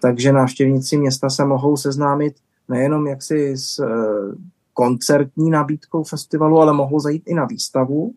takže 0.00 0.32
návštěvníci 0.32 0.96
města 0.96 1.30
se 1.30 1.44
mohou 1.44 1.76
seznámit 1.76 2.34
nejenom 2.68 3.06
jaksi 3.06 3.56
s 3.56 3.78
eh, 3.78 4.34
koncertní 4.80 5.50
nabídkou 5.50 6.04
festivalu, 6.04 6.60
ale 6.60 6.72
mohou 6.72 7.00
zajít 7.00 7.22
i 7.26 7.34
na 7.34 7.44
výstavu. 7.44 8.14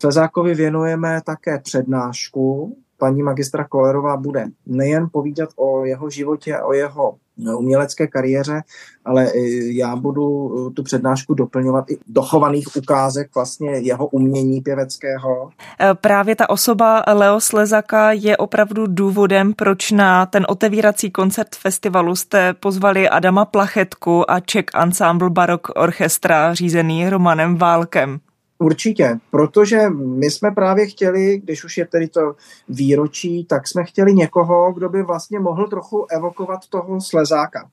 Svezákovi 0.00 0.54
věnujeme 0.54 1.20
také 1.26 1.58
přednášku. 1.58 2.76
Paní 3.00 3.22
magistra 3.22 3.64
Kolerová 3.64 4.16
bude 4.16 4.46
nejen 4.66 5.08
povídat 5.12 5.48
o 5.56 5.84
jeho 5.84 6.10
životě, 6.10 6.58
o 6.58 6.72
jeho 6.72 7.14
umělecké 7.56 8.06
kariéře, 8.06 8.62
ale 9.04 9.32
já 9.70 9.96
budu 9.96 10.54
eh, 10.68 10.70
tu 10.70 10.82
přednášku 10.82 11.34
doplňovat 11.34 11.90
i 11.90 11.98
dochovaných 12.06 12.76
ukázek 12.76 13.34
vlastně 13.34 13.70
jeho 13.70 14.06
umění 14.06 14.60
pěveckého. 14.60 15.50
Eh, 15.80 15.94
právě 15.94 16.36
ta 16.36 16.50
osoba 16.50 17.02
Leo 17.12 17.40
Slezaka 17.40 18.12
je 18.12 18.36
opravdu 18.36 18.86
důvodem, 18.86 19.52
proč 19.54 19.90
na 19.90 20.26
ten 20.26 20.46
otevírací 20.48 21.10
koncert 21.10 21.56
festivalu 21.56 22.16
jste 22.16 22.54
pozvali 22.54 23.08
Adama 23.08 23.44
Plachetku 23.44 24.30
a 24.30 24.40
Czech 24.40 24.64
Ensemble 24.74 25.30
Barok 25.30 25.68
Orchestra 25.76 26.54
řízený 26.54 27.10
Romanem 27.10 27.56
Válkem. 27.56 28.20
Určitě, 28.62 29.18
protože 29.30 29.90
my 29.90 30.30
jsme 30.30 30.50
právě 30.50 30.86
chtěli, 30.86 31.38
když 31.38 31.64
už 31.64 31.78
je 31.78 31.86
tedy 31.86 32.08
to 32.08 32.34
výročí, 32.68 33.44
tak 33.44 33.68
jsme 33.68 33.84
chtěli 33.84 34.14
někoho, 34.14 34.72
kdo 34.72 34.88
by 34.88 35.02
vlastně 35.02 35.40
mohl 35.40 35.68
trochu 35.68 36.06
evokovat 36.10 36.60
toho 36.68 37.00
slezáka. 37.00 37.70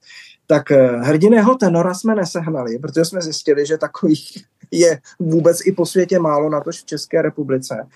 Tak 0.47 0.71
eh, 0.71 0.87
hrdiného 0.87 1.55
tenora 1.55 1.93
jsme 1.93 2.15
nesehnali, 2.15 2.79
protože 2.79 3.05
jsme 3.05 3.21
zjistili, 3.21 3.65
že 3.65 3.77
takových 3.77 4.43
je 4.71 4.99
vůbec 5.19 5.65
i 5.65 5.71
po 5.71 5.85
světě 5.85 6.19
málo, 6.19 6.49
na 6.49 6.61
tož 6.61 6.81
v 6.81 6.85
České 6.85 7.21
republice. 7.21 7.87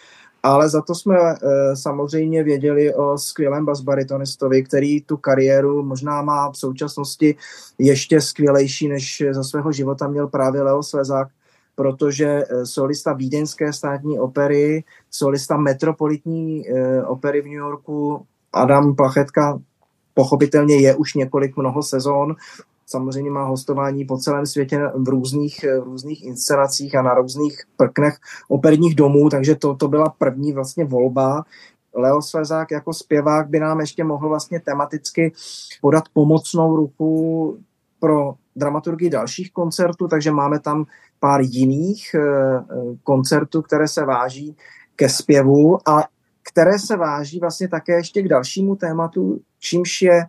Ale 0.43 0.69
za 0.69 0.81
to 0.81 0.95
jsme 0.95 1.15
e, 1.17 1.35
samozřejmě 1.75 2.43
věděli 2.43 2.93
o 2.93 3.17
skvělém 3.17 3.65
basbaritonistovi, 3.65 4.63
který 4.63 5.01
tu 5.01 5.17
kariéru 5.17 5.83
možná 5.83 6.21
má 6.21 6.51
v 6.51 6.57
současnosti 6.57 7.35
ještě 7.77 8.21
skvělejší, 8.21 8.87
než 8.87 9.23
za 9.31 9.43
svého 9.43 9.71
života 9.71 10.07
měl 10.07 10.27
právě 10.27 10.61
Leo 10.61 10.83
Slezák 10.83 11.27
protože 11.81 12.25
eh, 12.25 12.65
solista 12.65 13.13
Vídeňské 13.13 13.73
státní 13.73 14.19
opery, 14.19 14.83
solista 15.11 15.57
metropolitní 15.57 16.69
eh, 16.69 17.03
opery 17.03 17.41
v 17.41 17.45
New 17.45 17.53
Yorku, 17.53 18.25
Adam 18.53 18.95
Plachetka, 18.95 19.59
pochopitelně 20.13 20.75
je 20.75 20.95
už 20.95 21.13
několik 21.13 21.57
mnoho 21.57 21.83
sezon, 21.83 22.35
samozřejmě 22.85 23.31
má 23.31 23.43
hostování 23.43 24.05
po 24.05 24.17
celém 24.17 24.45
světě 24.45 24.79
v 24.95 25.09
různých, 25.09 25.63
eh, 25.63 25.79
v 25.79 25.83
různých 25.83 26.23
inscenacích 26.23 26.95
a 26.95 27.01
na 27.01 27.13
různých 27.13 27.61
prknech 27.77 28.17
operních 28.49 28.95
domů, 28.95 29.29
takže 29.29 29.55
to, 29.55 29.75
to 29.75 29.87
byla 29.87 30.13
první 30.17 30.53
vlastně 30.53 30.85
volba. 30.85 31.43
Leo 31.95 32.21
Svezák 32.21 32.71
jako 32.71 32.93
zpěvák 32.93 33.49
by 33.49 33.59
nám 33.59 33.79
ještě 33.79 34.03
mohl 34.03 34.29
vlastně 34.29 34.59
tematicky 34.59 35.33
podat 35.81 36.03
pomocnou 36.13 36.75
ruku 36.75 37.57
pro 37.99 38.33
dramaturgii 38.55 39.09
dalších 39.09 39.51
koncertů, 39.51 40.07
takže 40.07 40.31
máme 40.31 40.59
tam 40.59 40.85
pár 41.21 41.41
jiných 41.41 42.15
eh, 42.15 42.19
eh, 42.19 42.63
koncertů, 43.03 43.61
které 43.61 43.87
se 43.87 44.05
váží 44.05 44.55
ke 44.95 45.09
zpěvu 45.09 45.89
a 45.89 46.07
které 46.51 46.79
se 46.79 46.97
váží 46.97 47.39
vlastně 47.39 47.67
také 47.67 47.93
ještě 47.93 48.21
k 48.21 48.27
dalšímu 48.27 48.75
tématu, 48.75 49.41
čímž 49.59 50.01
je 50.01 50.25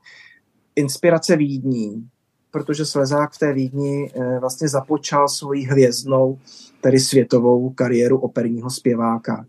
inspirace 0.76 1.36
Vídní, 1.36 2.08
protože 2.50 2.84
Slezák 2.84 3.32
v 3.32 3.38
té 3.38 3.52
Vídni 3.52 4.12
eh, 4.14 4.38
vlastně 4.38 4.68
započal 4.68 5.28
svoji 5.28 5.62
hvězdnou, 5.64 6.38
tedy 6.80 7.00
světovou 7.00 7.70
kariéru 7.70 8.18
operního 8.18 8.70
zpěváka. 8.70 9.46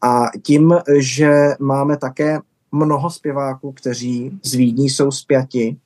A 0.00 0.24
tím, 0.42 0.74
že 0.98 1.32
máme 1.60 1.96
také 1.96 2.38
mnoho 2.72 3.10
zpěváků, 3.10 3.72
kteří 3.72 4.40
z 4.42 4.54
Vídní 4.54 4.90
jsou 4.90 5.10
zpěti, 5.10 5.76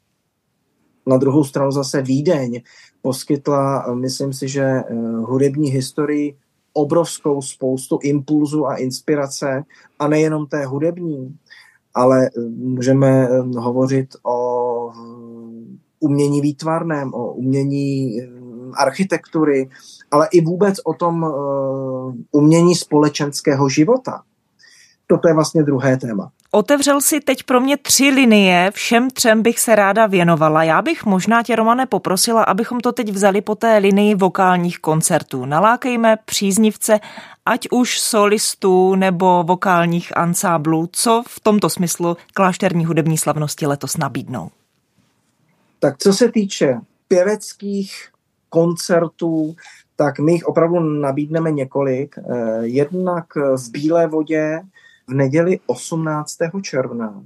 na 1.06 1.16
druhou 1.16 1.44
stranu 1.44 1.70
zase 1.70 2.02
Vídeň 2.02 2.62
poskytla, 3.02 3.94
myslím 3.94 4.32
si, 4.32 4.48
že 4.48 4.62
eh, 4.62 4.94
hudební 5.16 5.70
historii 5.70 6.36
obrovskou 6.72 7.42
spoustu 7.42 7.98
impulzu 8.02 8.66
a 8.66 8.76
inspirace 8.76 9.64
a 9.98 10.08
nejenom 10.08 10.46
té 10.46 10.66
hudební, 10.66 11.36
ale 11.94 12.26
eh, 12.26 12.40
můžeme 12.56 13.28
eh, 13.28 13.42
hovořit 13.56 14.08
o 14.22 14.92
umění 16.00 16.40
výtvarném, 16.40 17.14
o 17.14 17.32
umění 17.32 18.20
architektury, 18.74 19.70
ale 20.10 20.28
i 20.32 20.40
vůbec 20.40 20.76
o 20.84 20.94
tom 20.94 21.26
umění 22.32 22.74
společenského 22.74 23.68
života. 23.68 24.22
Toto 25.10 25.28
je 25.28 25.34
vlastně 25.34 25.62
druhé 25.62 25.96
téma. 25.96 26.30
Otevřel 26.50 27.00
si 27.00 27.20
teď 27.20 27.42
pro 27.42 27.60
mě 27.60 27.76
tři 27.76 28.10
linie, 28.10 28.70
všem 28.74 29.10
třem 29.10 29.42
bych 29.42 29.58
se 29.58 29.76
ráda 29.76 30.06
věnovala. 30.06 30.64
Já 30.64 30.82
bych 30.82 31.04
možná 31.04 31.42
tě, 31.42 31.56
Romane, 31.56 31.86
poprosila, 31.86 32.42
abychom 32.42 32.80
to 32.80 32.92
teď 32.92 33.10
vzali 33.10 33.40
po 33.40 33.54
té 33.54 33.78
linii 33.78 34.14
vokálních 34.14 34.78
koncertů. 34.78 35.46
Nalákejme 35.46 36.18
příznivce, 36.24 37.00
ať 37.46 37.68
už 37.70 38.00
solistů 38.00 38.94
nebo 38.94 39.44
vokálních 39.46 40.16
ansáblů, 40.16 40.88
co 40.92 41.22
v 41.28 41.40
tomto 41.40 41.70
smyslu 41.70 42.16
klášterní 42.34 42.84
hudební 42.84 43.18
slavnosti 43.18 43.66
letos 43.66 43.96
nabídnou. 43.96 44.50
Tak 45.78 45.98
co 45.98 46.12
se 46.12 46.32
týče 46.32 46.80
pěveckých 47.08 48.08
koncertů, 48.48 49.54
tak 49.96 50.18
my 50.18 50.32
jich 50.32 50.44
opravdu 50.44 50.80
nabídneme 50.80 51.50
několik. 51.50 52.18
Eh, 52.18 52.58
jednak 52.60 53.24
v 53.56 53.70
Bílé 53.70 54.06
vodě 54.06 54.60
v 55.10 55.14
neděli 55.14 55.60
18. 55.66 56.36
června 56.62 57.22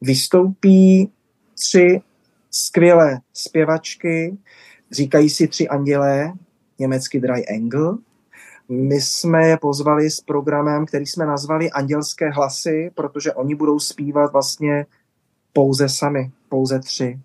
vystoupí 0.00 1.12
tři 1.54 2.00
skvělé 2.50 3.20
zpěvačky, 3.32 4.38
říkají 4.90 5.30
si 5.30 5.48
tři 5.48 5.68
andělé, 5.68 6.32
německy 6.78 7.20
Dry 7.20 7.44
Engel. 7.48 7.98
My 8.68 9.00
jsme 9.00 9.48
je 9.48 9.56
pozvali 9.56 10.10
s 10.10 10.20
programem, 10.20 10.86
který 10.86 11.06
jsme 11.06 11.26
nazvali 11.26 11.70
Andělské 11.70 12.30
hlasy, 12.30 12.90
protože 12.94 13.32
oni 13.32 13.54
budou 13.54 13.78
zpívat 13.78 14.32
vlastně 14.32 14.86
pouze 15.52 15.88
sami, 15.88 16.30
pouze 16.48 16.78
tři. 16.78 17.20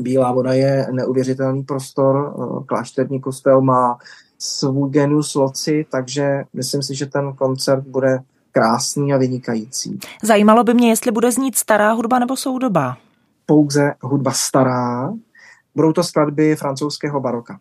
Bílá 0.00 0.32
voda 0.32 0.52
je 0.52 0.86
neuvěřitelný 0.92 1.62
prostor, 1.62 2.34
klášterní 2.66 3.20
kostel 3.20 3.60
má 3.60 3.98
svůj 4.38 4.90
genius 4.90 5.34
loci, 5.34 5.86
takže 5.90 6.44
myslím 6.52 6.82
si, 6.82 6.94
že 6.94 7.06
ten 7.06 7.32
koncert 7.32 7.86
bude 7.86 8.18
krásný 8.52 9.12
a 9.12 9.16
vynikající. 9.16 9.98
Zajímalo 10.22 10.64
by 10.64 10.74
mě, 10.74 10.88
jestli 10.88 11.12
bude 11.12 11.32
znít 11.32 11.56
stará 11.56 11.92
hudba 11.92 12.18
nebo 12.18 12.36
soudobá. 12.36 12.96
Pouze 13.46 13.94
hudba 14.02 14.32
stará. 14.32 15.12
Budou 15.74 15.92
to 15.92 16.04
skladby 16.04 16.56
francouzského 16.56 17.20
baroka. 17.20 17.60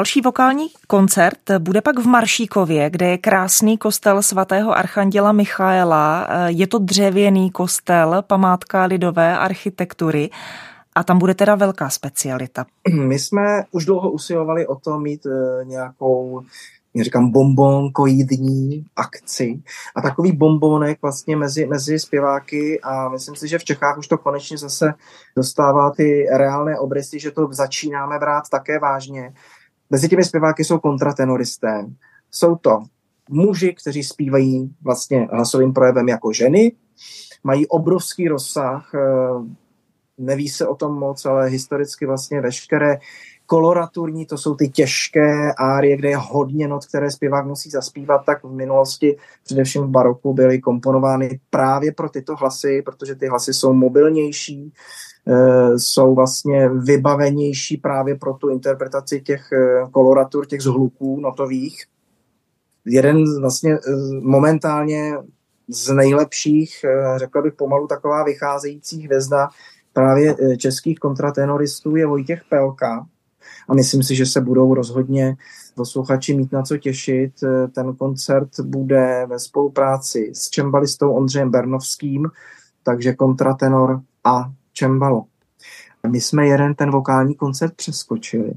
Další 0.00 0.20
vokální 0.20 0.68
koncert 0.86 1.38
bude 1.58 1.80
pak 1.80 1.98
v 1.98 2.06
Maršíkově, 2.06 2.90
kde 2.90 3.08
je 3.08 3.18
krásný 3.18 3.78
kostel 3.78 4.22
svatého 4.22 4.76
archanděla 4.78 5.32
Michaela. 5.32 6.28
Je 6.46 6.66
to 6.66 6.78
dřevěný 6.78 7.50
kostel, 7.50 8.22
památka 8.26 8.84
lidové 8.84 9.38
architektury. 9.38 10.30
A 10.94 11.04
tam 11.04 11.18
bude 11.18 11.34
teda 11.34 11.54
velká 11.54 11.90
specialita. 11.90 12.66
My 12.92 13.18
jsme 13.18 13.64
už 13.70 13.84
dlouho 13.84 14.10
usilovali 14.10 14.66
o 14.66 14.76
to 14.76 14.98
mít 14.98 15.26
e, 15.26 15.64
nějakou 15.64 16.42
říkám 17.00 17.30
bombonkoidní 17.30 18.84
akci 18.96 19.62
a 19.96 20.02
takový 20.02 20.32
bombonek 20.32 20.98
vlastně 21.02 21.36
mezi, 21.36 21.66
mezi 21.66 21.98
zpěváky 21.98 22.80
a 22.80 23.08
myslím 23.08 23.36
si, 23.36 23.48
že 23.48 23.58
v 23.58 23.64
Čechách 23.64 23.98
už 23.98 24.08
to 24.08 24.18
konečně 24.18 24.58
zase 24.58 24.94
dostává 25.36 25.90
ty 25.90 26.26
reálné 26.36 26.78
obrysy, 26.78 27.20
že 27.20 27.30
to 27.30 27.48
začínáme 27.50 28.18
brát 28.18 28.44
také 28.50 28.78
vážně 28.78 29.32
Mezi 29.90 30.08
těmi 30.08 30.24
zpěváky 30.24 30.64
jsou 30.64 30.78
kontratenoristé. 30.78 31.86
Jsou 32.30 32.56
to 32.56 32.82
muži, 33.30 33.74
kteří 33.74 34.02
zpívají 34.02 34.74
vlastně 34.82 35.28
hlasovým 35.32 35.72
projevem 35.72 36.08
jako 36.08 36.32
ženy, 36.32 36.72
mají 37.44 37.66
obrovský 37.66 38.28
rozsah, 38.28 38.90
eh, 38.94 38.98
neví 40.18 40.48
se 40.48 40.66
o 40.66 40.74
tom 40.74 40.98
moc, 40.98 41.26
ale 41.26 41.48
historicky 41.48 42.06
vlastně 42.06 42.40
veškeré 42.40 42.98
koloraturní, 43.50 44.26
to 44.26 44.38
jsou 44.38 44.54
ty 44.54 44.68
těžké 44.68 45.52
árie, 45.52 45.96
kde 45.96 46.08
je 46.08 46.16
hodně 46.16 46.68
not, 46.68 46.86
které 46.86 47.10
zpěvák 47.10 47.46
musí 47.46 47.70
zaspívat, 47.70 48.22
tak 48.26 48.44
v 48.44 48.52
minulosti, 48.52 49.16
především 49.44 49.82
v 49.82 49.88
baroku, 49.88 50.34
byly 50.34 50.60
komponovány 50.60 51.40
právě 51.50 51.92
pro 51.92 52.08
tyto 52.08 52.36
hlasy, 52.36 52.82
protože 52.82 53.14
ty 53.14 53.28
hlasy 53.28 53.54
jsou 53.54 53.72
mobilnější, 53.72 54.72
Eh, 55.28 55.78
jsou 55.78 56.14
vlastně 56.14 56.68
vybavenější 56.68 57.76
právě 57.76 58.14
pro 58.14 58.34
tu 58.34 58.48
interpretaci 58.48 59.20
těch 59.20 59.52
eh, 59.52 59.86
koloratur, 59.90 60.46
těch 60.46 60.60
zhluků 60.60 61.20
notových. 61.20 61.84
Jeden 62.84 63.40
vlastně 63.40 63.74
eh, 63.74 63.78
momentálně 64.20 65.12
z 65.68 65.92
nejlepších, 65.92 66.84
řekl 67.16 67.42
bych 67.42 67.54
pomalu 67.54 67.86
taková 67.86 68.24
vycházející 68.24 69.02
hvězda 69.02 69.48
právě 69.92 70.36
českých 70.56 70.98
kontratenoristů 70.98 71.96
je 71.96 72.06
Vojtěch 72.06 72.42
Pelka. 72.48 73.06
A 73.68 73.74
myslím 73.74 74.02
si, 74.02 74.14
že 74.14 74.26
se 74.26 74.40
budou 74.40 74.74
rozhodně 74.74 75.36
posluchači 75.74 76.34
mít 76.34 76.52
na 76.52 76.62
co 76.62 76.76
těšit. 76.76 77.32
Ten 77.74 77.94
koncert 77.96 78.60
bude 78.60 79.26
ve 79.28 79.38
spolupráci 79.38 80.30
s 80.34 80.50
čembalistou 80.50 81.12
Ondřejem 81.12 81.50
Bernovským, 81.50 82.30
takže 82.82 83.14
kontratenor 83.14 84.00
a 84.24 84.52
čembalo. 84.72 85.24
My 86.08 86.20
jsme 86.20 86.46
jeden 86.46 86.74
ten 86.74 86.90
vokální 86.90 87.34
koncert 87.34 87.74
přeskočili, 87.74 88.52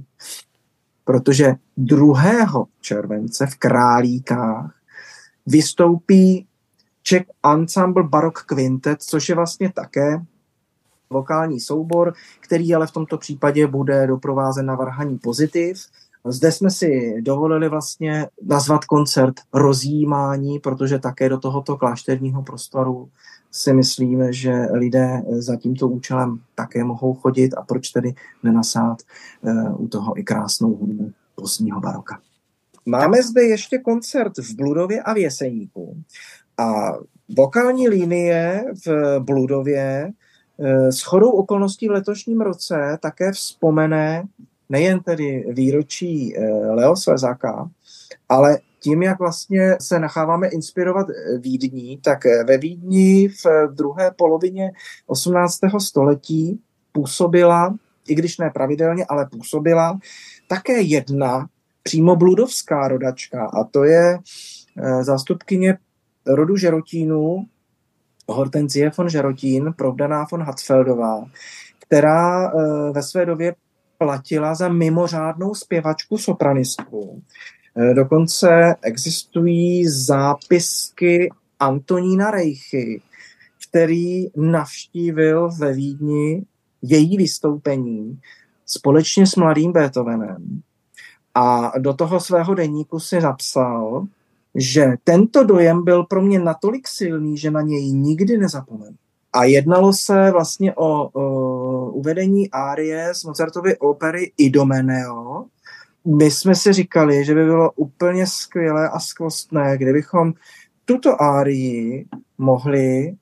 protože 1.06 1.54
2. 1.78 2.66
července 2.82 3.48
v 3.48 3.56
Králíkách 3.56 4.76
vystoupí 5.46 6.48
Czech 7.04 7.24
Ensemble 7.54 8.04
Baroque 8.04 8.44
Quintet, 8.46 9.04
což 9.04 9.30
je 9.30 9.36
vlastně 9.36 9.72
také 9.72 10.22
vokální 11.14 11.60
soubor, 11.60 12.14
který 12.40 12.76
ale 12.76 12.88
v 12.88 12.92
tomto 12.92 13.18
případě 13.18 13.68
bude 13.68 14.08
doprovázen 14.08 14.66
na 14.66 14.76
varhaní 14.76 15.18
pozitiv. 15.18 15.78
Zde 16.26 16.52
jsme 16.52 16.70
si 16.70 17.22
dovolili 17.22 17.70
vlastně 17.70 18.28
nazvat 18.42 18.86
koncert 18.86 19.36
rozjímání, 19.54 20.60
protože 20.60 21.00
také 21.00 21.30
do 21.30 21.38
tohoto 21.38 21.78
klášterního 21.78 22.44
prostoru 22.44 23.10
si 23.52 23.74
myslíme, 23.74 24.34
že 24.34 24.52
lidé 24.74 25.24
za 25.30 25.56
tímto 25.56 25.88
účelem 25.88 26.40
také 26.56 26.84
mohou 26.84 27.14
chodit 27.14 27.54
a 27.54 27.62
proč 27.62 27.90
tedy 27.90 28.14
nenasát 28.44 28.98
uh, 29.42 29.84
u 29.84 29.88
toho 29.88 30.20
i 30.20 30.24
krásnou 30.24 30.76
hudbu 30.76 31.12
pozdního 31.36 31.80
baroka. 31.80 32.20
Máme 32.86 33.24
zde 33.24 33.44
ještě 33.44 33.78
koncert 33.78 34.38
v 34.38 34.56
Bludově 34.56 35.02
a 35.02 35.14
v 35.14 35.18
Jeseníku. 35.18 35.98
A 36.58 36.94
vokální 37.38 37.90
linie 37.90 38.66
v 38.86 39.20
Bludově 39.20 40.12
s 40.90 41.02
chodou 41.02 41.30
okolností 41.30 41.88
v 41.88 41.92
letošním 41.92 42.42
roce 42.42 42.98
také 43.02 43.32
vzpomene 43.32 44.24
nejen 44.70 45.00
tedy 45.00 45.46
výročí 45.50 46.36
uh, 46.38 46.76
Leo 46.76 46.96
Svezaka, 46.96 47.70
ale 48.30 48.58
tím, 48.84 49.04
jak 49.04 49.20
vlastně 49.20 49.78
se 49.82 50.00
necháváme 50.00 50.48
inspirovat 50.48 51.08
eh, 51.10 51.38
Vídní, 51.38 51.98
tak 51.98 52.26
eh, 52.26 52.44
ve 52.44 52.58
Vídni 52.58 53.28
v 53.28 53.46
eh, 53.46 53.68
druhé 53.68 54.12
polovině 54.12 54.72
18. 55.08 55.60
století 55.80 56.60
působila, 56.92 57.76
i 58.08 58.16
když 58.16 58.38
ne 58.38 58.50
pravidelně, 58.50 59.06
ale 59.10 59.28
působila 59.32 60.00
také 60.48 60.82
jedna 60.82 61.48
přímo 61.84 62.16
bludovská 62.16 62.88
rodačka 62.88 63.46
a 63.46 63.64
to 63.64 63.84
je 63.84 64.20
zástupkyně 65.02 65.78
rodu 66.26 66.58
Žerotínů, 66.58 67.46
Hortenzie 68.34 68.92
von 68.98 69.10
Žerotín, 69.10 69.74
provdaná 69.78 70.26
von 70.32 70.44
Hatzfeldová, 70.44 71.26
která 71.80 72.52
ve 72.92 73.04
své 73.04 73.26
době 73.26 73.56
platila 73.98 74.56
za 74.56 74.68
mimořádnou 74.68 75.56
zpěvačku 75.56 76.18
sopranistku 76.18 77.22
Eh, 77.78 77.94
dokonce 77.94 78.76
existují 78.82 79.88
zápisky 79.88 81.30
Antonína 81.60 82.32
Rejchy, 82.32 83.02
který 83.70 84.28
navštívil 84.36 85.50
ve 85.60 85.74
Vídni 85.74 86.46
její 86.82 87.18
vystoupení 87.18 88.20
společně 88.66 89.28
s 89.28 89.36
mladým 89.36 89.72
Beethovenem. 89.72 90.62
A 91.36 91.72
do 91.80 91.94
toho 91.94 92.20
svého 92.20 92.54
deníku 92.54 93.00
si 93.00 93.20
napsal, 93.20 94.08
že 94.56 94.94
tento 95.04 95.44
dojem 95.44 95.84
byl 95.84 96.04
pro 96.04 96.22
mě 96.22 96.40
natolik 96.40 96.88
silný, 96.88 97.38
že 97.38 97.52
na 97.52 97.62
něj 97.62 97.92
nikdy 97.92 98.38
nezapomenu. 98.38 98.96
A 99.34 99.44
jednalo 99.44 99.94
se 99.94 100.32
vlastně 100.32 100.74
o, 100.76 101.10
o 101.14 101.92
uvedení 101.92 102.52
árie 102.52 103.14
z 103.14 103.24
Mozartovy 103.24 103.78
opery 103.78 104.32
Idomeneo. 104.38 105.46
My 106.18 106.32
jsme 106.32 106.56
si 106.56 106.74
říkali, 106.74 107.26
že 107.26 107.34
by 107.34 107.46
bylo 107.46 107.72
úplně 107.72 108.28
skvělé 108.28 108.90
a 108.90 109.00
skvostné, 109.00 109.78
kdybychom 109.78 110.34
tuto 110.86 111.22
árii 111.22 112.06
mohli 112.38 113.16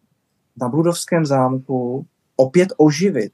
na 0.62 0.70
Budovském 0.70 1.26
zámku 1.26 2.06
opět 2.36 2.70
oživit. 2.78 3.34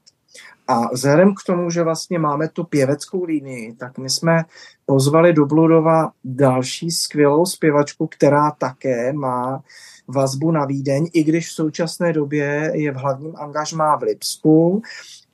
A 0.68 0.88
vzhledem 0.92 1.34
k 1.34 1.46
tomu, 1.46 1.70
že 1.70 1.82
vlastně 1.82 2.18
máme 2.18 2.48
tu 2.48 2.64
pěveckou 2.64 3.24
linii, 3.24 3.74
tak 3.74 3.98
my 3.98 4.10
jsme 4.10 4.44
pozvali 4.86 5.32
do 5.32 5.46
Bludova 5.46 6.10
další 6.24 6.90
skvělou 6.90 7.46
zpěvačku, 7.46 8.06
která 8.06 8.50
také 8.50 9.12
má 9.12 9.62
vazbu 10.08 10.50
na 10.50 10.64
Vídeň, 10.64 11.08
i 11.12 11.24
když 11.24 11.48
v 11.48 11.52
současné 11.52 12.12
době 12.12 12.70
je 12.74 12.92
v 12.92 12.96
hlavním 12.96 13.36
angažmá 13.36 13.96
v 13.96 14.02
Lipsku. 14.02 14.82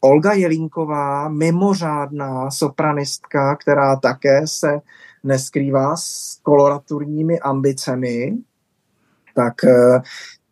Olga 0.01 0.33
Jelínková, 0.33 1.29
mimořádná 1.29 2.51
sopranistka, 2.51 3.57
která 3.57 3.97
také 3.97 4.47
se 4.47 4.81
neskrývá 5.25 5.97
s 5.97 6.39
koloraturními 6.43 7.41
ambicemi, 7.41 8.39
tak 9.35 9.65
eh, 9.65 10.03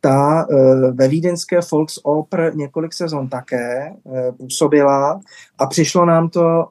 ta 0.05 0.47
eh, 0.51 0.93
ve 0.93 1.09
vídeňské 1.09 1.59
Volksoper 1.73 2.57
několik 2.57 2.93
sezon 2.93 3.29
také 3.29 3.93
eh, 3.93 4.33
působila 4.33 5.21
a 5.59 5.67
přišlo 5.67 6.05
nám 6.05 6.29
to 6.29 6.69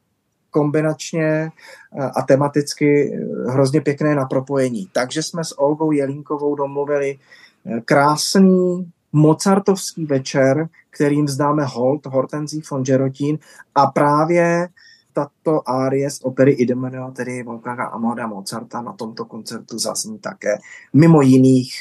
kombinačně 0.49 1.49
a 2.15 2.21
tematicky 2.21 3.19
hrozně 3.47 3.81
pěkné 3.81 4.15
na 4.15 4.25
propojení. 4.25 4.87
Takže 4.93 5.23
jsme 5.23 5.43
s 5.43 5.59
Olgou 5.59 5.91
Jelínkovou 5.91 6.55
domluvili 6.55 7.19
krásný 7.85 8.91
mozartovský 9.13 10.05
večer, 10.05 10.67
kterým 10.89 11.27
zdáme 11.27 11.65
hold 11.65 12.05
Hortenzí 12.05 12.61
von 12.71 12.83
Gerotin 12.83 13.37
a 13.75 13.87
právě 13.87 14.67
tato 15.13 15.69
árie 15.69 16.11
z 16.11 16.19
opery 16.23 16.51
Idomeneo, 16.51 17.11
tedy 17.11 17.43
Wolfganga 17.43 17.85
Amadeus 17.85 18.29
Mozarta, 18.29 18.81
na 18.81 18.93
tomto 18.93 19.25
koncertu 19.25 19.79
zazní 19.79 20.19
také. 20.19 20.57
Mimo 20.93 21.21
jiných, 21.21 21.73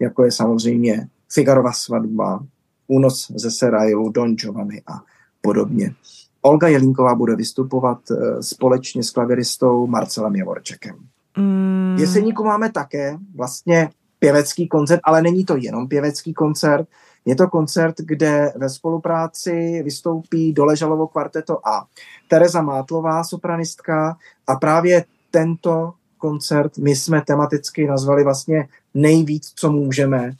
jako 0.00 0.24
je 0.24 0.32
samozřejmě 0.32 1.08
Figarova 1.32 1.72
svatba, 1.72 2.40
Únos 2.86 3.32
ze 3.34 3.50
Serajlu, 3.50 4.08
Don 4.08 4.34
Giovanni 4.34 4.82
a 4.86 5.02
podobně. 5.40 5.94
Olga 6.42 6.68
Jelínková 6.68 7.14
bude 7.14 7.36
vystupovat 7.36 7.98
eh, 8.10 8.42
společně 8.42 9.02
s 9.02 9.10
klaviristou 9.10 9.86
Marcelem 9.86 10.36
Javorčekem. 10.36 10.96
Mm. 11.36 11.96
Jeseníku 11.98 12.44
máme 12.44 12.72
také 12.72 13.16
vlastně 13.34 13.90
pěvecký 14.18 14.68
koncert, 14.68 15.00
ale 15.04 15.22
není 15.22 15.44
to 15.44 15.56
jenom 15.56 15.88
pěvecký 15.88 16.34
koncert, 16.34 16.88
je 17.24 17.36
to 17.36 17.48
koncert, 17.48 17.94
kde 17.98 18.52
ve 18.56 18.68
spolupráci 18.68 19.82
vystoupí 19.84 20.52
Doležalovo 20.52 21.06
kvarteto 21.06 21.68
a 21.68 21.86
Tereza 22.28 22.62
Mátlová, 22.62 23.24
sopranistka 23.24 24.16
a 24.46 24.56
právě 24.56 25.04
tento 25.30 25.92
koncert 26.20 26.78
my 26.78 26.96
jsme 26.96 27.22
tematicky 27.22 27.86
nazvali 27.86 28.24
vlastně 28.24 28.68
nejvíc, 28.94 29.52
co 29.54 29.72
můžeme, 29.72 30.32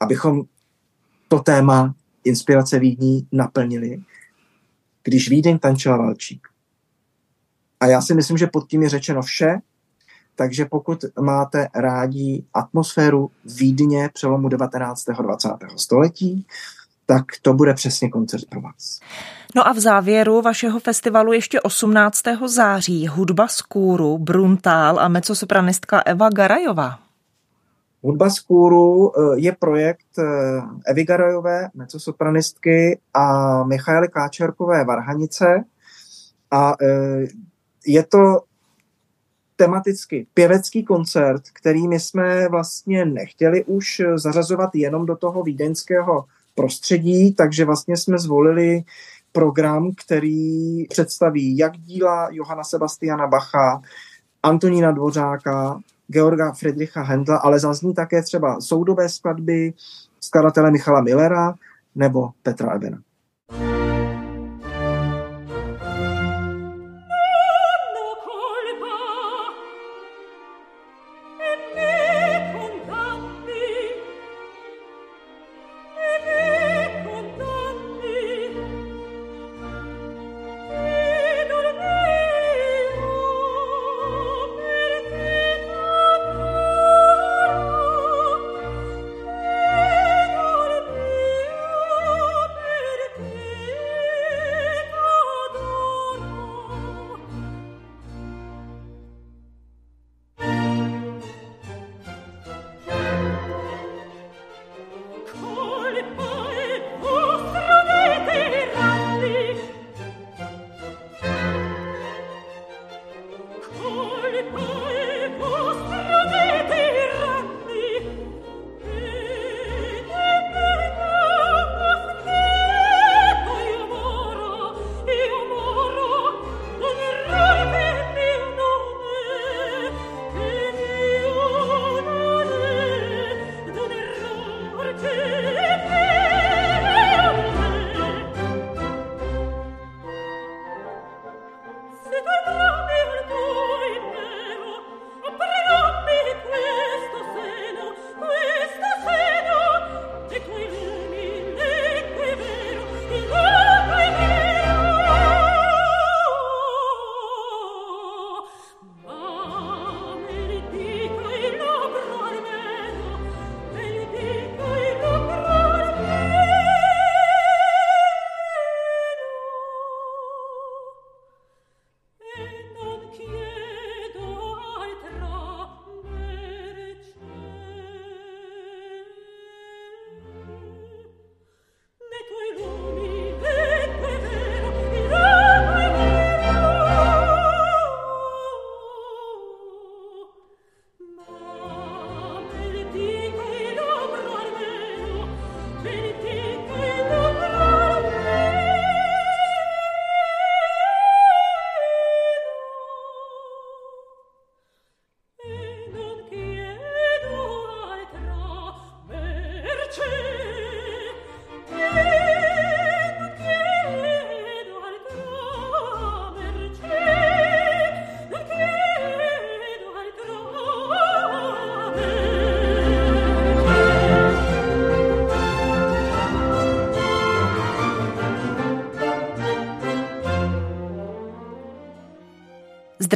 abychom 0.00 0.42
to 1.28 1.38
téma 1.38 1.94
inspirace 2.24 2.78
Vídní 2.78 3.28
naplnili, 3.32 4.02
když 5.04 5.30
Vídeň 5.30 5.58
tančila 5.58 5.96
Valčík. 5.96 6.48
A 7.80 7.86
já 7.86 8.02
si 8.02 8.14
myslím, 8.14 8.38
že 8.38 8.46
pod 8.46 8.68
tím 8.68 8.82
je 8.82 8.88
řečeno 8.88 9.22
vše, 9.22 9.58
takže 10.34 10.64
pokud 10.64 11.04
máte 11.20 11.68
rádi 11.74 12.44
atmosféru 12.54 13.30
Vídně 13.44 14.10
přelomu 14.12 14.48
19. 14.48 15.08
a 15.08 15.22
20. 15.22 15.48
století, 15.76 16.46
tak 17.10 17.24
to 17.42 17.54
bude 17.54 17.74
přesně 17.74 18.10
koncert 18.10 18.44
pro 18.50 18.60
vás. 18.60 19.00
No 19.56 19.68
a 19.68 19.72
v 19.72 19.78
závěru 19.78 20.42
vašeho 20.42 20.80
festivalu 20.80 21.32
ještě 21.32 21.60
18. 21.60 22.22
září 22.46 23.06
hudba 23.06 23.48
z 23.48 23.62
kůru, 23.62 24.18
Bruntál 24.18 25.00
a 25.00 25.08
mecosopranistka 25.08 26.00
Eva 26.00 26.28
Garajová. 26.28 26.98
Hudba 28.02 28.30
z 28.30 28.40
kůru 28.40 29.12
eh, 29.18 29.38
je 29.38 29.56
projekt 29.58 30.18
eh, 30.18 30.22
Evy 30.86 31.04
Garajové, 31.04 31.68
mecosopranistky 31.74 33.00
a 33.14 33.64
Michaely 33.64 34.08
Káčerkové 34.08 34.84
Varhanice 34.84 35.64
a 36.50 36.74
eh, 36.82 37.24
je 37.86 38.02
to 38.04 38.40
tematicky 39.56 40.26
pěvecký 40.34 40.84
koncert, 40.84 41.42
který 41.52 41.88
my 41.88 42.00
jsme 42.00 42.48
vlastně 42.48 43.04
nechtěli 43.04 43.64
už 43.64 44.02
zařazovat 44.14 44.70
jenom 44.74 45.06
do 45.06 45.16
toho 45.16 45.42
vídeňského 45.42 46.24
prostředí, 46.60 47.34
takže 47.34 47.64
vlastně 47.64 47.96
jsme 47.96 48.18
zvolili 48.18 48.82
program, 49.32 49.90
který 50.04 50.84
představí 50.84 51.56
jak 51.58 51.72
díla 51.78 52.28
Johana 52.30 52.64
Sebastiana 52.64 53.26
Bacha, 53.26 53.82
Antonína 54.42 54.92
Dvořáka, 54.92 55.80
Georga 56.08 56.52
Friedricha 56.52 57.02
Hendla, 57.02 57.36
ale 57.36 57.58
zazní 57.58 57.94
také 57.94 58.22
třeba 58.22 58.60
soudové 58.60 59.08
skladby 59.08 59.72
skladatele 60.20 60.70
Michala 60.70 61.00
Millera 61.00 61.54
nebo 61.94 62.28
Petra 62.42 62.72
Ebena. 62.74 62.98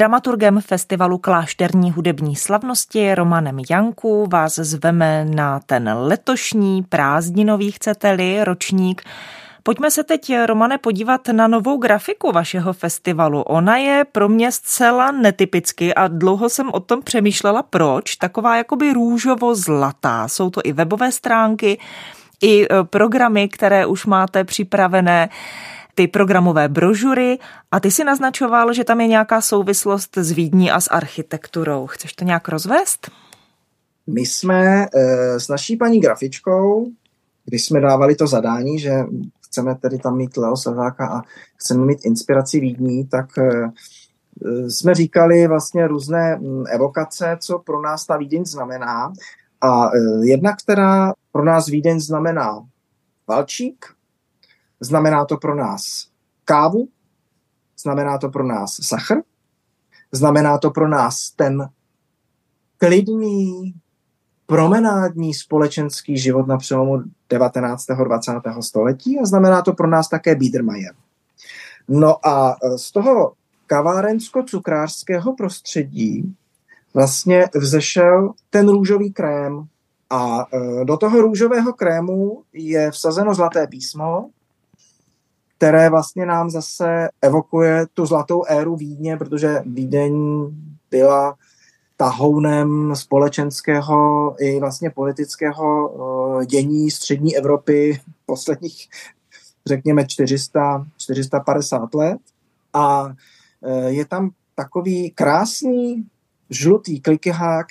Dramaturgem 0.05 0.61
festivalu 0.61 1.19
Klášterní 1.19 1.93
hudební 1.93 2.37
slavnosti 2.37 3.15
Romanem 3.15 3.59
Janku 3.71 4.27
vás 4.33 4.55
zveme 4.55 5.25
na 5.25 5.61
ten 5.61 5.91
letošní 5.97 6.83
prázdninový, 6.83 7.73
chcete-li, 7.73 8.45
ročník. 8.45 9.03
Pojďme 9.63 9.91
se 9.91 10.05
teď, 10.05 10.33
Romane, 10.47 10.79
podívat 10.79 11.29
na 11.29 11.49
novou 11.49 11.79
grafiku 11.79 12.33
vašeho 12.33 12.73
festivalu. 12.73 13.43
Ona 13.43 13.77
je 13.77 14.05
pro 14.13 14.29
mě 14.29 14.53
zcela 14.53 15.11
netypicky 15.11 15.95
a 15.95 16.09
dlouho 16.09 16.49
jsem 16.49 16.71
o 16.73 16.81
tom 16.81 17.03
přemýšlela, 17.03 17.63
proč. 17.63 18.17
Taková 18.17 18.57
jakoby 18.57 18.93
růžovo-zlatá. 18.93 20.29
Jsou 20.29 20.51
to 20.51 20.61
i 20.65 20.73
webové 20.73 21.13
stránky, 21.13 21.79
i 22.43 22.65
e, 22.65 22.85
programy, 22.85 23.49
které 23.49 23.87
už 23.87 24.07
máte 24.07 24.45
připravené 24.45 25.29
ty 25.95 26.09
programové 26.09 26.69
brožury 26.69 27.39
a 27.71 27.81
ty 27.81 27.91
si 27.91 28.05
naznačoval, 28.05 28.73
že 28.73 28.85
tam 28.85 29.01
je 29.01 29.07
nějaká 29.07 29.41
souvislost 29.41 30.17
s 30.17 30.31
Vídní 30.31 30.71
a 30.71 30.81
s 30.81 30.91
architekturou. 30.91 31.87
Chceš 31.87 32.13
to 32.13 32.25
nějak 32.25 32.49
rozvést? 32.49 33.11
My 34.07 34.21
jsme 34.21 34.87
e, 34.95 35.41
s 35.41 35.49
naší 35.49 35.77
paní 35.77 36.01
grafičkou, 36.01 36.87
když 37.45 37.65
jsme 37.65 37.81
dávali 37.81 38.15
to 38.15 38.27
zadání, 38.27 38.79
že 38.79 38.93
chceme 39.47 39.75
tedy 39.75 39.99
tam 39.99 40.17
mít 40.17 40.37
Leo 40.37 40.57
Sazáka 40.57 41.07
a 41.09 41.23
chceme 41.57 41.85
mít 41.85 42.05
inspiraci 42.05 42.61
Vídní, 42.61 43.07
tak 43.07 43.39
e, 43.39 43.71
jsme 44.71 44.95
říkali 44.95 45.47
vlastně 45.47 45.87
různé 45.87 46.41
evokace, 46.69 47.37
co 47.41 47.59
pro 47.59 47.83
nás 47.83 48.07
ta 48.07 48.17
Vídeň 48.17 48.45
znamená. 48.45 49.13
A 49.61 49.91
jedna, 50.23 50.57
která 50.57 51.13
pro 51.33 51.45
nás 51.45 51.67
Vídeň 51.67 52.01
znamená 52.01 52.61
Valčík, 53.29 53.87
Znamená 54.81 55.25
to 55.25 55.37
pro 55.37 55.55
nás 55.55 56.09
kávu, 56.45 56.89
znamená 57.79 58.19
to 58.19 58.29
pro 58.29 58.45
nás 58.45 58.77
sachr, 58.83 59.17
znamená 60.13 60.59
to 60.59 60.71
pro 60.71 60.89
nás 60.89 61.31
ten 61.31 61.69
klidný, 62.79 63.75
promenádní 64.47 65.35
společenský 65.35 66.19
život 66.19 66.47
na 66.47 66.57
přelomu 66.57 67.03
19. 67.31 67.91
a 67.91 68.05
20. 68.05 68.33
století 68.61 69.19
a 69.19 69.25
znamená 69.25 69.63
to 69.63 69.73
pro 69.73 69.87
nás 69.87 70.09
také 70.09 70.35
Biedermeier. 70.35 70.95
No 71.89 72.27
a 72.27 72.57
e, 72.63 72.79
z 72.79 72.93
toho 72.93 73.33
kavárensko-cukrářského 73.67 75.37
prostředí 75.37 76.35
vlastně 76.95 77.49
vzešel 77.55 78.33
ten 78.51 78.69
růžový 78.69 79.13
krém 79.13 79.67
a 80.11 80.47
e, 80.53 80.85
do 80.85 80.97
toho 80.97 81.21
růžového 81.21 81.73
krému 81.73 82.43
je 82.53 82.91
vsazeno 82.91 83.35
zlaté 83.35 83.67
písmo, 83.67 84.31
které 85.65 85.91
vlastně 85.91 86.27
nám 86.27 86.51
zase 86.51 87.09
evokuje 87.23 87.87
tu 87.95 88.07
zlatou 88.07 88.45
éru 88.45 88.77
Vídně, 88.77 89.17
protože 89.17 89.63
Vídeň 89.67 90.15
byla 90.91 91.35
tahounem 91.97 92.97
společenského 92.97 94.35
i 94.39 94.61
vlastně 94.61 94.91
politického 94.91 95.95
eh, 96.43 96.47
dění 96.47 96.91
střední 96.91 97.37
Evropy 97.37 98.01
posledních, 98.27 98.89
řekněme, 99.67 100.07
400, 100.07 100.87
450 100.97 101.95
let. 101.95 102.19
A 102.73 103.13
eh, 103.63 103.91
je 103.91 104.05
tam 104.05 104.31
takový 104.55 105.11
krásný 105.11 106.07
žlutý 106.51 107.01
klikihák, 107.01 107.67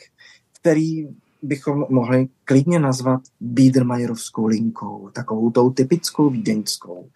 který 0.61 1.07
bychom 1.43 1.85
mohli 1.89 2.27
klidně 2.45 2.79
nazvat 2.79 3.21
Biedermajerovskou 3.41 4.45
linkou, 4.45 5.09
takovou 5.13 5.51
tou 5.51 5.69
typickou 5.69 6.29
vídeňskou. 6.29 7.07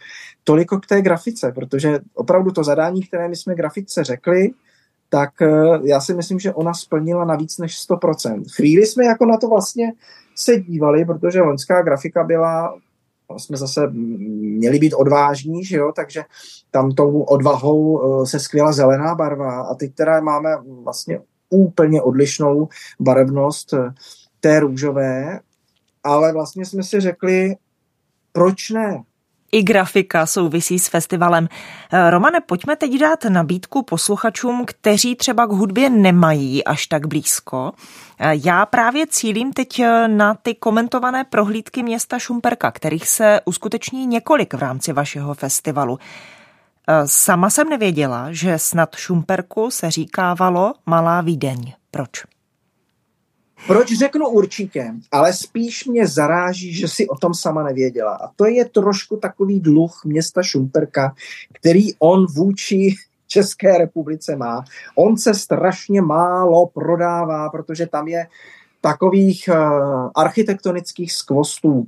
Toliko 0.44 0.80
k 0.80 0.86
té 0.86 1.02
grafice, 1.02 1.52
protože 1.52 2.00
opravdu 2.13 2.52
to 2.52 2.63
zadání, 2.63 3.04
které 3.04 3.28
my 3.28 3.36
jsme 3.36 3.56
grafice 3.56 4.04
řekli, 4.04 4.52
tak 5.10 5.42
eh, 5.42 5.80
já 5.84 6.02
si 6.02 6.13
myslím, 6.13 6.40
že 6.40 6.54
ona 6.54 6.74
splnila 6.74 7.26
na 7.26 7.36
víc 7.36 7.58
než 7.58 7.90
100%. 7.90 8.44
Chvíli 8.56 8.86
jsme 8.86 9.06
jako 9.06 9.26
na 9.26 9.38
to 9.38 9.48
vlastně 9.48 9.94
se 10.36 10.60
dívali, 10.60 11.06
protože 11.06 11.42
loňská 11.42 11.82
grafika 11.82 12.24
byla 12.24 12.78
jsme 13.38 13.58
zase 13.58 13.88
měli 13.88 14.80
být 14.80 14.94
odvážní, 14.94 15.66
že 15.66 15.78
jo, 15.78 15.92
takže 15.96 16.24
tam 16.72 16.92
tou 16.92 17.22
odvahou 17.22 18.02
eh, 18.02 18.26
se 18.26 18.40
skvěla 18.40 18.72
zelená 18.72 19.16
barva 19.16 19.62
a 19.62 19.76
teď 19.76 19.96
teda 19.96 20.22
máme 20.22 20.50
vlastně 20.84 21.20
úplně 21.50 22.02
odlišnou 22.02 22.70
barevnost 23.00 23.74
eh, 23.74 23.94
té 24.40 24.60
růžové, 24.60 25.40
ale 26.04 26.34
vlastně 26.34 26.66
jsme 26.66 26.84
si 26.84 27.00
řekli, 27.00 27.56
proč 28.32 28.70
ne? 28.70 29.04
I 29.52 29.64
grafika 29.64 30.26
souvisí 30.26 30.80
s 30.80 30.88
festivalem. 30.88 31.48
Eh, 31.94 32.10
Romane, 32.10 32.42
pojďme 32.42 32.76
teď 32.76 33.00
dát 33.00 33.24
nabídku 33.24 33.84
posluchačům, 33.84 34.66
kteří 34.66 35.16
třeba 35.16 35.46
k 35.46 35.52
hudbě 35.52 35.90
nemají 35.90 36.64
až 36.64 36.88
tak 36.88 37.08
blízko. 37.08 37.72
Eh, 38.20 38.32
já 38.46 38.66
právě 38.66 39.08
cílím 39.08 39.54
teď 39.54 39.82
na 40.08 40.34
ty 40.34 40.56
komentované 40.56 41.24
prohlídky 41.24 41.84
města 41.84 42.20
Šumperka, 42.20 42.72
kterých 42.72 43.08
se 43.08 43.42
uskuteční 43.46 44.06
několik 44.06 44.54
v 44.54 44.60
rámci 44.60 44.94
vašeho 44.94 45.34
festivalu. 45.34 46.00
Sama 47.06 47.50
jsem 47.50 47.69
nevěděla, 47.69 48.28
že 48.32 48.60
snad 48.60 48.95
Šumperku 48.95 49.71
se 49.71 49.91
říkávalo 49.91 50.73
Malá 50.86 51.21
Vídeň. 51.21 51.73
Proč? 51.91 52.10
Proč 53.67 53.97
řeknu 53.97 54.30
určitě, 54.30 54.93
ale 55.12 55.34
spíš 55.34 55.86
mě 55.86 56.08
zaráží, 56.08 56.73
že 56.73 56.88
si 56.88 57.08
o 57.08 57.15
tom 57.15 57.34
sama 57.34 57.63
nevěděla. 57.63 58.15
A 58.15 58.28
to 58.36 58.45
je 58.45 58.65
trošku 58.65 59.17
takový 59.17 59.60
dluh 59.60 60.02
města 60.06 60.43
Šumperka, 60.43 61.15
který 61.54 61.93
on 62.00 62.26
vůči 62.26 62.95
České 63.28 63.78
republice 63.78 64.36
má. 64.36 64.63
On 64.95 65.17
se 65.17 65.34
strašně 65.34 66.02
málo 66.02 66.67
prodává, 66.67 67.50
protože 67.50 67.88
tam 67.88 68.08
je 68.08 68.28
takových 68.82 69.50
uh, 69.52 70.10
architektonických 70.15 71.13
skvostů 71.13 71.88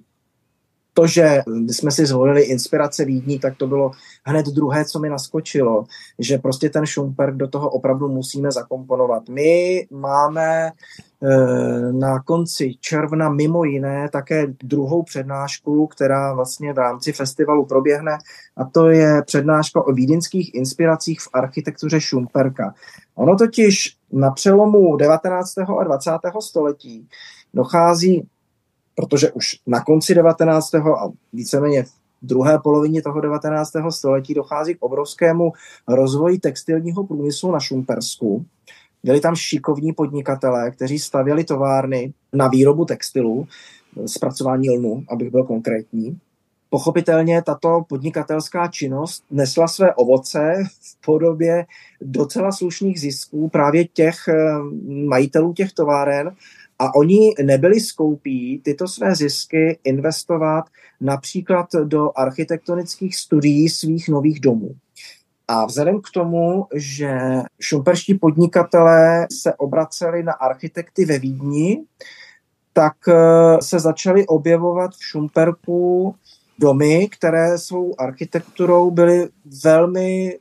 to, 1.00 1.08
že 1.08 1.42
jsme 1.68 1.92
si 1.92 2.06
zvolili 2.06 2.42
inspirace 2.42 3.06
Vídní, 3.06 3.40
tak 3.40 3.58
to 3.58 3.68
bylo 3.68 3.92
hned 4.26 4.46
druhé, 4.46 4.86
co 4.86 5.00
mi 5.00 5.10
naskočilo, 5.10 5.84
že 6.20 6.38
prostě 6.38 6.70
ten 6.70 6.86
Schumperk 6.86 7.36
do 7.36 7.48
toho 7.48 7.70
opravdu 7.70 8.10
musíme 8.10 8.52
zakomponovat. 8.52 9.30
My 9.30 9.88
máme 9.92 10.72
eh, 11.24 11.92
na 11.92 12.24
konci 12.24 12.76
června 12.80 13.30
mimo 13.30 13.64
jiné 13.64 14.10
také 14.12 14.48
druhou 14.64 15.04
přednášku, 15.04 15.88
která 15.88 16.34
vlastně 16.34 16.74
v 16.74 16.78
rámci 16.78 17.12
festivalu 17.12 17.66
proběhne 17.66 18.18
a 18.58 18.66
to 18.66 18.90
je 18.90 19.22
přednáška 19.26 19.88
o 19.88 19.94
vídeňských 19.94 20.56
inspiracích 20.56 21.22
v 21.22 21.30
architektuře 21.34 22.02
Schumperka. 22.02 22.74
Ono 23.16 23.36
totiž 23.36 23.96
na 24.12 24.32
přelomu 24.32 24.98
19. 24.98 25.58
a 25.58 25.84
20. 25.84 26.12
století 26.40 27.08
dochází 27.54 28.28
protože 29.00 29.32
už 29.32 29.46
na 29.68 29.84
konci 29.84 30.16
19. 30.16 30.76
a 30.76 31.10
víceméně 31.34 31.84
v 31.84 31.92
druhé 32.22 32.60
polovině 32.60 33.02
toho 33.02 33.22
19. 33.22 33.72
století 33.90 34.34
dochází 34.34 34.76
k 34.76 34.84
obrovskému 34.84 35.54
rozvoji 35.88 36.40
textilního 36.40 37.04
průmyslu 37.04 37.52
na 37.52 37.60
Šumpersku. 37.60 38.46
Byli 39.04 39.20
tam 39.20 39.36
šikovní 39.36 39.94
podnikatelé, 39.94 40.72
kteří 40.72 41.00
stavěli 41.00 41.44
továrny 41.44 42.14
na 42.34 42.48
výrobu 42.48 42.86
textilu, 42.86 43.48
zpracování 44.06 44.70
lnu, 44.70 45.04
abych 45.10 45.32
byl 45.32 45.44
konkrétní. 45.44 46.20
Pochopitelně 46.70 47.42
tato 47.42 47.82
podnikatelská 47.90 48.68
činnost 48.68 49.24
nesla 49.32 49.68
své 49.68 49.94
ovoce 49.94 50.54
v 50.82 51.06
podobě 51.06 51.66
docela 52.02 52.52
slušných 52.52 53.00
zisků 53.00 53.50
právě 53.50 53.86
těch 53.86 54.16
eh, 54.28 54.34
majitelů 55.08 55.54
těch 55.54 55.74
továren 55.74 56.32
a 56.80 56.96
oni 56.96 57.34
nebyli 57.44 57.80
skoupí 57.80 58.62
tyto 58.64 58.88
své 58.88 59.16
zisky 59.16 59.80
investovat 59.84 60.66
například 61.02 61.68
do 61.84 62.12
architektonických 62.16 63.16
studií 63.16 63.70
svých 63.70 64.10
nových 64.10 64.40
domů. 64.40 64.76
A 65.48 65.66
vzhledem 65.66 66.02
k 66.02 66.10
tomu, 66.14 66.66
že 66.76 67.20
šumperští 67.60 68.14
podnikatelé 68.14 69.28
se 69.42 69.54
obraceli 69.54 70.24
na 70.24 70.34
architekty 70.34 71.06
ve 71.06 71.20
Vídni, 71.20 71.84
tak 72.74 72.94
eh, 73.08 73.14
se 73.62 73.80
začaly 73.80 74.28
objevovat 74.28 74.92
v 74.92 75.04
Šumperku 75.04 76.16
domy, 76.60 77.10
které 77.12 77.58
svou 77.58 78.02
architekturou 78.02 78.92
byly 78.92 79.30
velmi 79.64 80.38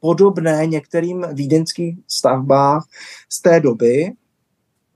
podobné 0.00 0.66
některým 0.66 1.26
vídeňským 1.32 2.02
stavbách 2.08 2.84
z 3.28 3.42
té 3.42 3.60
doby 3.60 4.12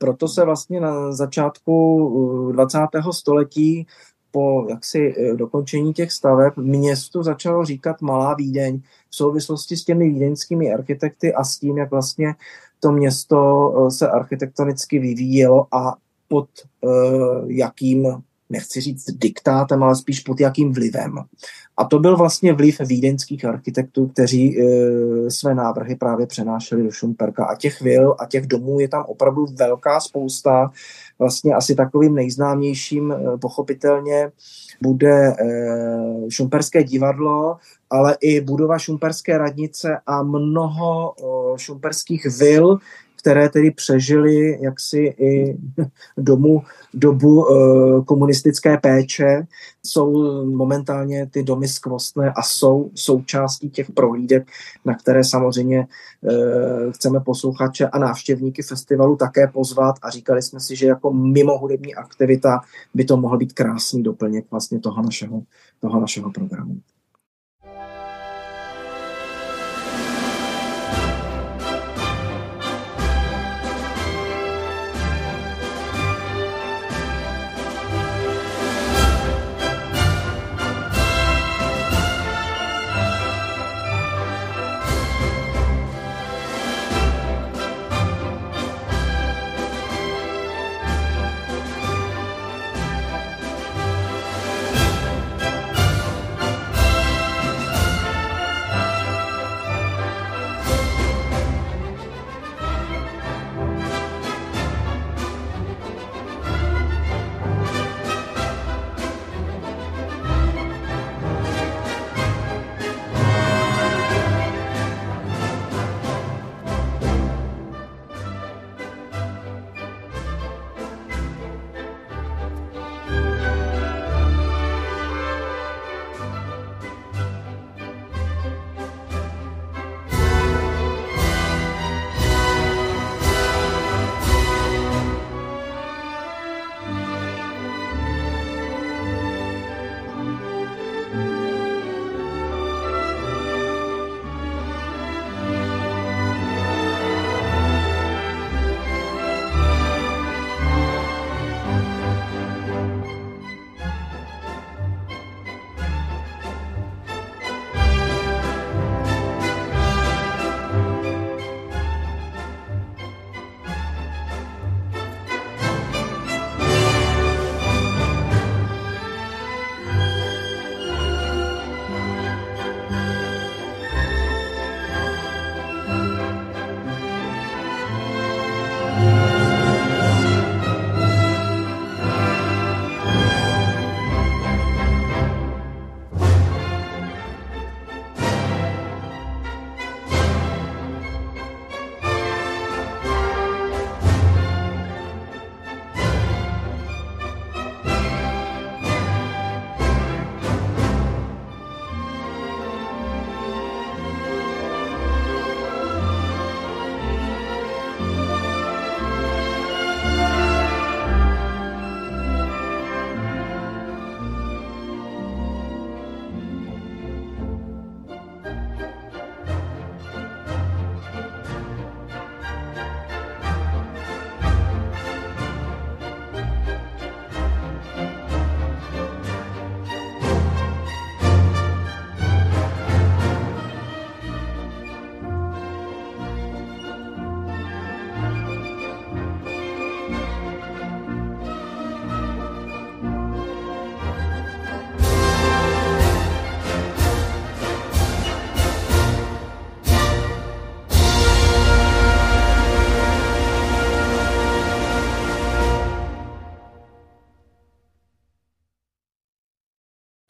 proto 0.00 0.28
se 0.28 0.44
vlastně 0.44 0.80
na 0.80 1.12
začátku 1.12 2.52
20. 2.52 2.78
Uh, 3.04 3.10
století 3.10 3.86
po 4.30 4.66
jaksi 4.68 5.14
eh, 5.18 5.36
dokončení 5.36 5.92
těch 5.92 6.12
staveb 6.12 6.56
městu 6.56 7.22
začalo 7.22 7.64
říkat 7.64 8.00
Malá 8.00 8.34
Vídeň 8.34 8.80
v 9.10 9.16
souvislosti 9.16 9.76
s 9.76 9.84
těmi 9.84 10.08
vídeňskými 10.08 10.72
architekty 10.72 11.34
a 11.34 11.44
s 11.44 11.58
tím, 11.58 11.78
jak 11.78 11.90
vlastně 11.90 12.34
to 12.80 12.92
město 12.92 13.38
eh, 13.76 13.90
se 13.90 14.08
architektonicky 14.10 14.98
vyvíjelo 14.98 15.74
a 15.74 15.96
pod 16.28 16.48
jakým 17.46 18.22
nechci 18.50 18.80
říct 18.80 19.04
diktátem, 19.10 19.82
ale 19.82 19.96
spíš 19.96 20.20
pod 20.20 20.40
jakým 20.40 20.72
vlivem. 20.72 21.14
A 21.80 21.84
to 21.84 21.98
byl 21.98 22.16
vlastně 22.16 22.52
vliv 22.52 22.80
vídeňských 22.80 23.44
architektů, 23.44 24.06
kteří 24.06 24.60
e, 24.60 24.64
své 25.30 25.54
návrhy 25.54 25.96
právě 25.96 26.26
přenášeli 26.26 26.82
do 26.82 26.90
Šumperka. 26.90 27.44
A 27.44 27.54
těch 27.54 27.80
vil 27.80 28.16
a 28.18 28.26
těch 28.26 28.46
domů 28.46 28.80
je 28.80 28.88
tam 28.88 29.04
opravdu 29.08 29.46
velká 29.58 30.00
spousta. 30.00 30.70
Vlastně 31.18 31.54
asi 31.54 31.74
takovým 31.74 32.14
nejznámějším 32.14 33.12
e, 33.12 33.38
pochopitelně 33.38 34.30
bude 34.82 35.28
e, 35.28 35.34
Šumperské 36.28 36.84
divadlo, 36.84 37.56
ale 37.90 38.16
i 38.20 38.40
budova 38.40 38.78
Šumperské 38.78 39.38
radnice 39.38 39.98
a 40.06 40.22
mnoho 40.22 41.12
e, 41.12 41.58
šumperských 41.58 42.26
vil, 42.38 42.78
které 43.20 43.48
tedy 43.48 43.70
přežily 43.70 44.58
jaksi 44.62 44.98
i 44.98 45.56
domu, 46.16 46.62
dobu 46.94 47.46
e, 47.46 47.54
komunistické 48.04 48.78
péče, 48.78 49.46
jsou 49.82 50.44
momentálně 50.44 51.26
ty 51.26 51.42
domy 51.42 51.68
skvostné 51.68 52.32
a 52.36 52.42
jsou 52.42 52.90
součástí 52.94 53.70
těch 53.70 53.90
prohlídek, 53.90 54.48
na 54.84 54.94
které 54.94 55.24
samozřejmě 55.24 55.78
e, 55.78 55.86
chceme 56.92 57.20
posluchače 57.20 57.88
a 57.88 57.98
návštěvníky 57.98 58.62
festivalu 58.62 59.16
také 59.16 59.46
pozvat 59.46 59.96
a 60.02 60.10
říkali 60.10 60.42
jsme 60.42 60.60
si, 60.60 60.76
že 60.76 60.86
jako 60.86 61.12
mimo 61.12 61.58
hudební 61.58 61.94
aktivita 61.94 62.60
by 62.94 63.04
to 63.04 63.16
mohl 63.16 63.38
být 63.38 63.52
krásný 63.52 64.02
doplněk 64.02 64.50
vlastně 64.50 64.80
toho 64.80 65.02
našeho, 65.02 65.42
toho 65.80 66.00
našeho 66.00 66.30
programu. 66.30 66.76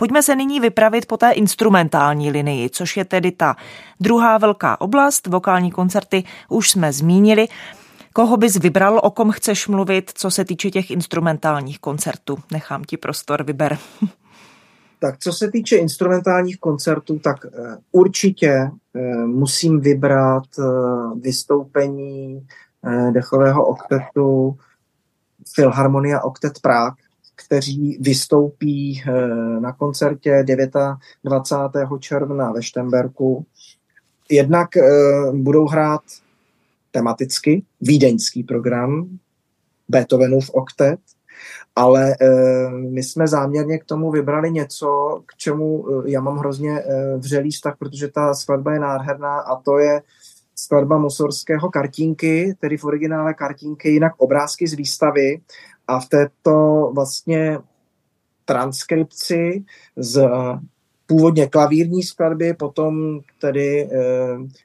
Pojďme 0.01 0.23
se 0.23 0.37
nyní 0.37 0.61
vypravit 0.61 1.07
po 1.07 1.17
té 1.17 1.31
instrumentální 1.31 2.31
linii, 2.31 2.71
což 2.71 2.97
je 2.97 3.05
tedy 3.05 3.33
ta 3.33 3.57
druhá 4.01 4.39
velká 4.39 4.81
oblast. 4.81 5.27
Vokální 5.27 5.71
koncerty 5.71 6.25
už 6.49 6.71
jsme 6.71 6.93
zmínili. 6.93 7.49
Koho 8.13 8.37
bys 8.37 8.57
vybral, 8.57 9.01
o 9.03 9.11
kom 9.11 9.31
chceš 9.31 9.69
mluvit, 9.69 10.11
co 10.15 10.31
se 10.31 10.45
týče 10.45 10.71
těch 10.71 10.91
instrumentálních 10.91 11.79
koncertů? 11.79 12.39
Nechám 12.53 12.85
ti 12.85 12.97
prostor, 12.97 13.45
vyber. 13.45 13.79
Tak 15.01 15.19
co 15.19 15.33
se 15.33 15.51
týče 15.51 15.77
instrumentálních 15.77 16.59
koncertů, 16.59 17.19
tak 17.19 17.37
uh, 17.45 17.51
určitě 17.93 18.71
uh, 18.93 19.03
musím 19.27 19.81
vybrat 19.81 20.45
uh, 20.59 21.21
vystoupení 21.21 22.47
dechového 23.13 23.67
oktetu 23.67 24.57
Philharmonia 25.55 26.21
Oktet 26.21 26.53
Prague, 26.63 26.97
kteří 27.47 27.99
vystoupí 28.01 29.03
eh, 29.03 29.61
na 29.61 29.73
koncertě 29.73 30.45
29. 31.25 31.89
června 31.99 32.53
ve 32.53 32.63
Štemberku. 32.63 33.47
Jednak 34.31 34.77
eh, 34.77 34.83
budou 35.33 35.67
hrát 35.67 36.01
tematicky 36.91 37.63
vídeňský 37.81 38.43
program 38.43 39.19
Beethovenův 39.89 40.51
oktet, 40.51 41.01
ale 41.77 42.15
eh, 42.21 42.71
my 42.71 43.03
jsme 43.03 43.29
záměrně 43.29 43.79
k 43.79 43.85
tomu 43.85 44.11
vybrali 44.11 44.51
něco, 44.51 45.23
k 45.27 45.37
čemu 45.37 45.87
já 46.07 46.21
mám 46.21 46.37
hrozně 46.37 46.83
vřelý 47.19 47.51
vztah, 47.51 47.77
protože 47.79 48.09
ta 48.09 48.35
skladba 48.35 48.73
je 48.73 48.81
nádherná 48.81 49.39
a 49.39 49.61
to 49.61 49.79
je 49.79 50.03
skladba 50.55 50.99
Musorského 50.99 51.71
kartínky, 51.71 52.55
tedy 52.61 52.77
v 52.77 52.85
originále 52.85 53.35
kartínky, 53.35 53.91
jinak 53.91 54.13
obrázky 54.17 54.67
z 54.67 54.75
výstavy 54.75 55.41
a 55.91 56.01
v 56.01 56.09
této 56.09 56.91
vlastně 56.95 57.59
transkripci 58.45 59.65
z 59.97 60.29
původně 61.07 61.47
klavírní 61.47 62.03
skladby, 62.03 62.55
potom 62.55 63.21
tedy 63.41 63.83
e, 63.83 63.89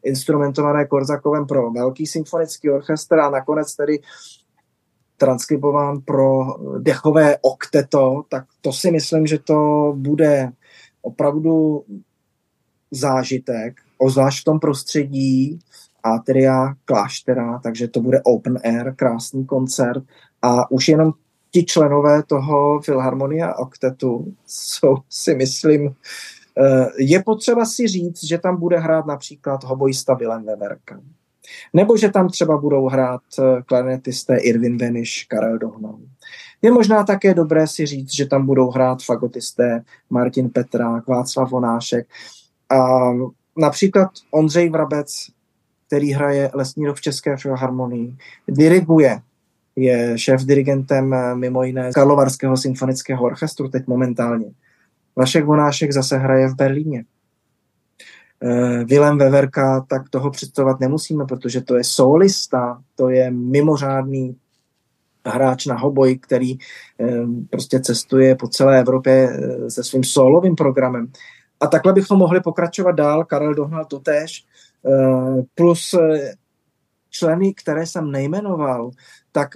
instrumentované 0.04 0.86
Korzakovem 0.86 1.46
pro 1.46 1.72
velký 1.72 2.08
symfonický 2.08 2.70
orchestr 2.70 3.20
a 3.20 3.30
nakonec 3.30 3.76
tedy 3.76 4.00
transkribován 5.18 6.02
pro 6.02 6.46
dechové 6.80 7.38
okteto, 7.42 8.24
tak 8.30 8.46
to 8.62 8.74
si 8.74 8.92
myslím, 8.92 9.28
že 9.28 9.40
to 9.40 9.94
bude 9.98 10.52
opravdu 11.02 11.84
zážitek, 12.92 13.82
ozvlášť 13.98 14.42
v 14.42 14.44
tom 14.46 14.60
prostředí 14.60 15.60
Atria 16.04 16.74
Kláštera, 16.86 17.60
takže 17.64 17.88
to 17.88 18.02
bude 18.02 18.22
open 18.24 18.60
air, 18.64 18.94
krásný 18.96 19.46
koncert 19.46 20.04
a 20.46 20.72
už 20.72 20.88
jenom 20.88 21.14
ti 21.52 21.64
členové 21.64 22.24
toho 22.24 22.82
Filharmonia 22.82 23.54
Oktetu 23.54 24.34
jsou 24.46 24.96
si 25.10 25.36
myslím, 25.36 25.96
eh, 26.58 26.88
je 27.00 27.24
potřeba 27.24 27.66
si 27.66 27.88
říct, 27.88 28.24
že 28.24 28.38
tam 28.38 28.60
bude 28.60 28.80
hrát 28.80 29.06
například 29.06 29.64
hobojista 29.64 30.14
Willem 30.14 30.46
Weberka. 30.46 31.02
Nebo 31.74 31.98
že 31.98 32.10
tam 32.10 32.30
třeba 32.30 32.58
budou 32.58 32.88
hrát 32.88 33.22
eh, 33.40 33.62
klarinetisté 33.66 34.38
Irvin 34.38 34.78
Veniš, 34.78 35.24
Karel 35.24 35.58
Dohnal. 35.58 35.98
Je 36.62 36.72
možná 36.72 37.04
také 37.04 37.34
dobré 37.34 37.68
si 37.68 37.86
říct, 37.86 38.16
že 38.16 38.26
tam 38.26 38.46
budou 38.46 38.72
hrát 38.72 39.04
fagotisté 39.04 39.84
Martin 40.10 40.50
Petrák, 40.50 41.08
Václav 41.08 41.52
Vonášek 41.52 42.08
a 42.70 43.12
například 43.58 44.10
Ondřej 44.32 44.70
Vrabec, 44.70 45.28
který 45.88 46.12
hraje 46.12 46.52
lesní 46.54 46.86
v 46.94 47.02
České 47.02 47.38
filharmonii, 47.38 48.16
diriguje 48.48 49.22
je 49.76 50.18
šéf-dirigentem 50.18 51.14
eh, 51.14 51.36
mimo 51.36 51.64
jiné 51.64 51.92
Karlovarského 51.94 52.58
symfonického 52.58 53.24
orchestru 53.24 53.70
teď 53.70 53.88
momentálně. 53.88 54.52
Vašek 55.16 55.46
Vonášek 55.46 55.92
zase 55.92 56.18
hraje 56.18 56.48
v 56.48 56.56
Berlíně. 56.56 57.06
Uh, 58.40 58.84
Willem 58.84 59.18
Weverka, 59.18 59.86
tak 59.90 60.10
toho 60.10 60.32
představovat 60.32 60.80
nemusíme, 60.80 61.26
protože 61.26 61.62
to 61.62 61.76
je 61.76 61.84
solista, 61.84 62.82
to 62.96 63.10
je 63.10 63.32
mimořádný 63.32 64.38
hráč 65.26 65.66
na 65.66 65.76
hoboj, 65.76 66.18
který 66.18 66.58
um, 66.98 67.48
prostě 67.50 67.80
cestuje 67.80 68.36
po 68.36 68.48
celé 68.48 68.80
Evropě 68.80 69.40
se 69.68 69.84
svým 69.84 70.04
solovým 70.04 70.56
programem. 70.56 71.08
A 71.60 71.68
takhle 71.68 71.94
bychom 71.94 72.20
mohli 72.20 72.42
pokračovat 72.42 72.92
dál. 72.92 73.26
Karel 73.26 73.54
Dohnal 73.54 73.86
totéž, 73.86 74.46
uh, 74.84 75.42
plus 75.56 75.96
členy, 77.10 77.54
které 77.54 77.86
jsem 77.86 78.12
nejmenoval, 78.12 78.92
tak 79.32 79.50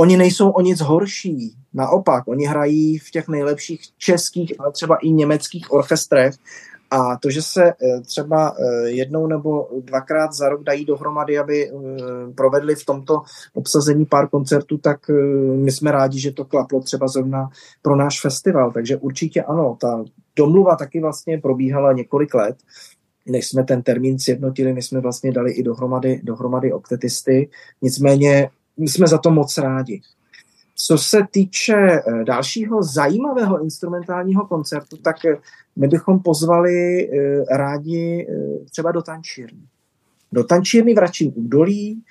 oni 0.00 0.16
nejsou 0.16 0.50
o 0.50 0.60
nic 0.60 0.80
horší. 0.80 1.54
Naopak, 1.74 2.28
oni 2.28 2.46
hrají 2.46 2.98
v 2.98 3.10
těch 3.10 3.28
nejlepších 3.28 3.80
českých, 3.98 4.60
ale 4.60 4.72
třeba 4.72 4.96
i 4.96 5.10
německých 5.10 5.72
orchestrech 5.72 6.34
a 6.90 7.16
to, 7.16 7.30
že 7.30 7.42
se 7.42 7.64
eh, 7.68 8.00
třeba 8.00 8.54
eh, 8.58 8.90
jednou 8.90 9.26
nebo 9.26 9.68
dvakrát 9.80 10.32
za 10.32 10.48
rok 10.48 10.62
dají 10.62 10.84
dohromady, 10.84 11.38
aby 11.38 11.68
eh, 11.68 11.72
provedli 12.34 12.74
v 12.74 12.86
tomto 12.86 13.22
obsazení 13.54 14.06
pár 14.06 14.28
koncertů, 14.28 14.78
tak 14.78 15.10
my 15.54 15.72
jsme 15.72 15.92
rádi, 15.92 16.20
že 16.20 16.32
to 16.32 16.44
klaplo 16.44 16.80
třeba 16.80 17.08
zrovna 17.08 17.48
pro 17.82 17.96
náš 17.96 18.20
festival. 18.20 18.72
Takže 18.72 18.96
určitě 18.96 19.42
ano, 19.42 19.76
ta 19.80 20.04
domluva 20.36 20.76
taky 20.76 21.00
vlastně 21.00 21.38
probíhala 21.38 21.92
několik 21.92 22.34
let 22.34 22.56
než 23.26 23.48
jsme 23.48 23.64
ten 23.64 23.82
termín 23.82 24.18
sjednotili, 24.18 24.72
my 24.72 24.82
jsme 24.82 25.00
vlastně 25.00 25.32
dali 25.32 25.52
i 25.52 25.62
dohromady, 25.62 26.20
dohromady 26.22 26.72
oktetisty. 26.72 27.48
Nicméně 27.82 28.50
jsme 28.76 29.06
za 29.06 29.18
to 29.18 29.30
moc 29.30 29.58
rádi. 29.58 30.00
Co 30.86 30.98
se 30.98 31.20
týče 31.30 31.74
eh, 31.74 32.24
dalšího 32.24 32.82
zajímavého 32.82 33.62
instrumentálního 33.62 34.46
koncertu, 34.46 34.96
tak 34.96 35.24
eh, 35.24 35.36
my 35.76 35.88
bychom 35.88 36.20
pozvali 36.20 37.08
eh, 37.10 37.44
rádi 37.56 38.26
třeba 38.70 38.92
do 38.92 39.02
tančírny. 39.02 39.62
Do 40.32 40.44
tančírny 40.44 40.94
v 40.94 40.98
Račím 40.98 41.32
údolí 41.34 42.02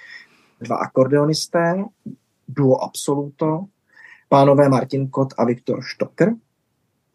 dva 0.62 0.76
akordeonisté, 0.76 1.84
duo 2.47 2.84
Absoluto, 2.84 3.66
pánové 4.30 4.70
Martin 4.70 5.07
Kot 5.07 5.34
a 5.38 5.45
Viktor 5.45 5.82
Štoker. 5.82 6.34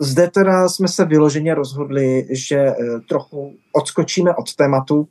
Zde 0.01 0.31
teda 0.31 0.69
jsme 0.69 0.89
se 0.89 1.05
vyloženě 1.05 1.55
rozhodli, 1.55 2.27
že 2.31 2.75
trochu 3.09 3.55
odskočíme 3.73 4.35
od 4.35 4.55
tématu, 4.55 5.09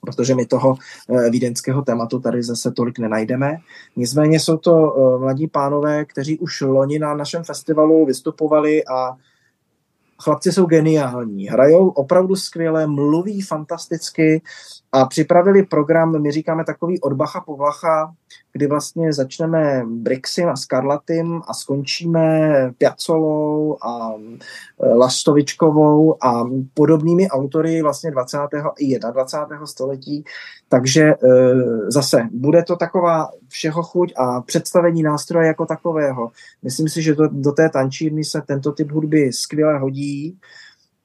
protože 0.00 0.34
my 0.34 0.46
toho 0.46 0.76
eh, 1.08 1.30
vídeňského 1.30 1.82
tématu 1.82 2.20
tady 2.20 2.42
zase 2.42 2.70
tolik 2.70 2.98
nenajdeme. 2.98 3.56
Nicméně 3.96 4.40
jsou 4.40 4.56
to 4.56 4.96
eh, 4.96 5.18
mladí 5.18 5.46
pánové, 5.46 6.04
kteří 6.04 6.38
už 6.38 6.60
loni 6.60 6.98
na 6.98 7.14
našem 7.14 7.44
festivalu 7.44 8.06
vystupovali 8.06 8.84
a 8.84 9.16
chlapci 10.22 10.52
jsou 10.52 10.66
geniální, 10.66 11.48
hrajou 11.48 11.88
opravdu 11.88 12.36
skvěle, 12.36 12.86
mluví 12.86 13.42
fantasticky 13.42 14.42
a 14.92 15.06
připravili 15.06 15.62
program, 15.62 16.22
my 16.22 16.30
říkáme 16.30 16.64
takový 16.64 17.00
od 17.00 17.12
Bacha 17.12 17.40
po 17.40 17.56
Vlacha, 17.56 18.14
kdy 18.58 18.66
vlastně 18.66 19.12
začneme 19.12 19.84
Brixim 19.86 20.48
a 20.48 20.56
Scarlatim 20.56 21.40
a 21.48 21.54
skončíme 21.54 22.50
Piacolou 22.78 23.76
a 23.82 24.12
e, 24.80 24.88
Lastovičkovou 24.94 26.24
a 26.24 26.44
podobnými 26.74 27.28
autory 27.28 27.82
vlastně 27.82 28.10
20. 28.10 28.38
i 28.78 28.98
21. 28.98 29.66
století. 29.66 30.24
Takže 30.68 31.02
e, 31.02 31.16
zase 31.88 32.28
bude 32.32 32.62
to 32.62 32.76
taková 32.76 33.30
všeho 33.48 33.82
chuť 33.82 34.12
a 34.16 34.40
představení 34.40 35.02
nástroje 35.02 35.46
jako 35.46 35.66
takového. 35.66 36.30
Myslím 36.62 36.88
si, 36.88 37.02
že 37.02 37.14
do, 37.14 37.28
do 37.28 37.52
té 37.52 37.68
tančírny 37.68 38.24
se 38.24 38.42
tento 38.46 38.72
typ 38.72 38.90
hudby 38.90 39.32
skvěle 39.32 39.78
hodí 39.78 40.38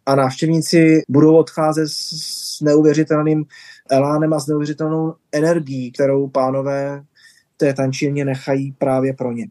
a 0.05 0.15
návštěvníci 0.15 1.01
budou 1.09 1.35
odcházet 1.35 1.87
s 1.87 2.61
neuvěřitelným 2.61 3.45
elánem 3.89 4.33
a 4.33 4.39
s 4.39 4.47
neuvěřitelnou 4.47 5.13
energií, 5.31 5.91
kterou 5.91 6.27
pánové 6.27 7.03
té 7.57 7.73
tančírně 7.73 8.25
nechají 8.25 8.73
právě 8.77 9.13
pro 9.13 9.31
ně. 9.31 9.47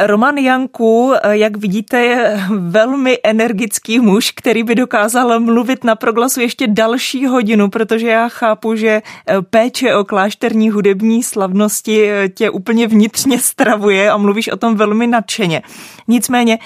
Roman 0.00 0.36
Janku, 0.36 1.14
jak 1.30 1.56
vidíte, 1.56 2.00
je 2.00 2.40
velmi 2.58 3.18
energický 3.24 4.00
muž, 4.00 4.30
který 4.30 4.62
by 4.62 4.74
dokázal 4.74 5.40
mluvit 5.40 5.84
na 5.84 5.94
proglasu 5.94 6.40
ještě 6.40 6.66
další 6.66 7.26
hodinu, 7.26 7.70
protože 7.70 8.08
já 8.08 8.28
chápu, 8.28 8.74
že 8.74 9.02
péče 9.50 9.94
o 9.94 10.04
klášterní 10.04 10.70
hudební 10.70 11.22
slavnosti 11.22 12.10
tě 12.34 12.50
úplně 12.50 12.86
vnitřně 12.86 13.38
stravuje 13.38 14.10
a 14.10 14.16
mluvíš 14.16 14.48
o 14.48 14.56
tom 14.56 14.76
velmi 14.76 15.06
nadšeně. 15.06 15.62
Nicméně 16.08 16.58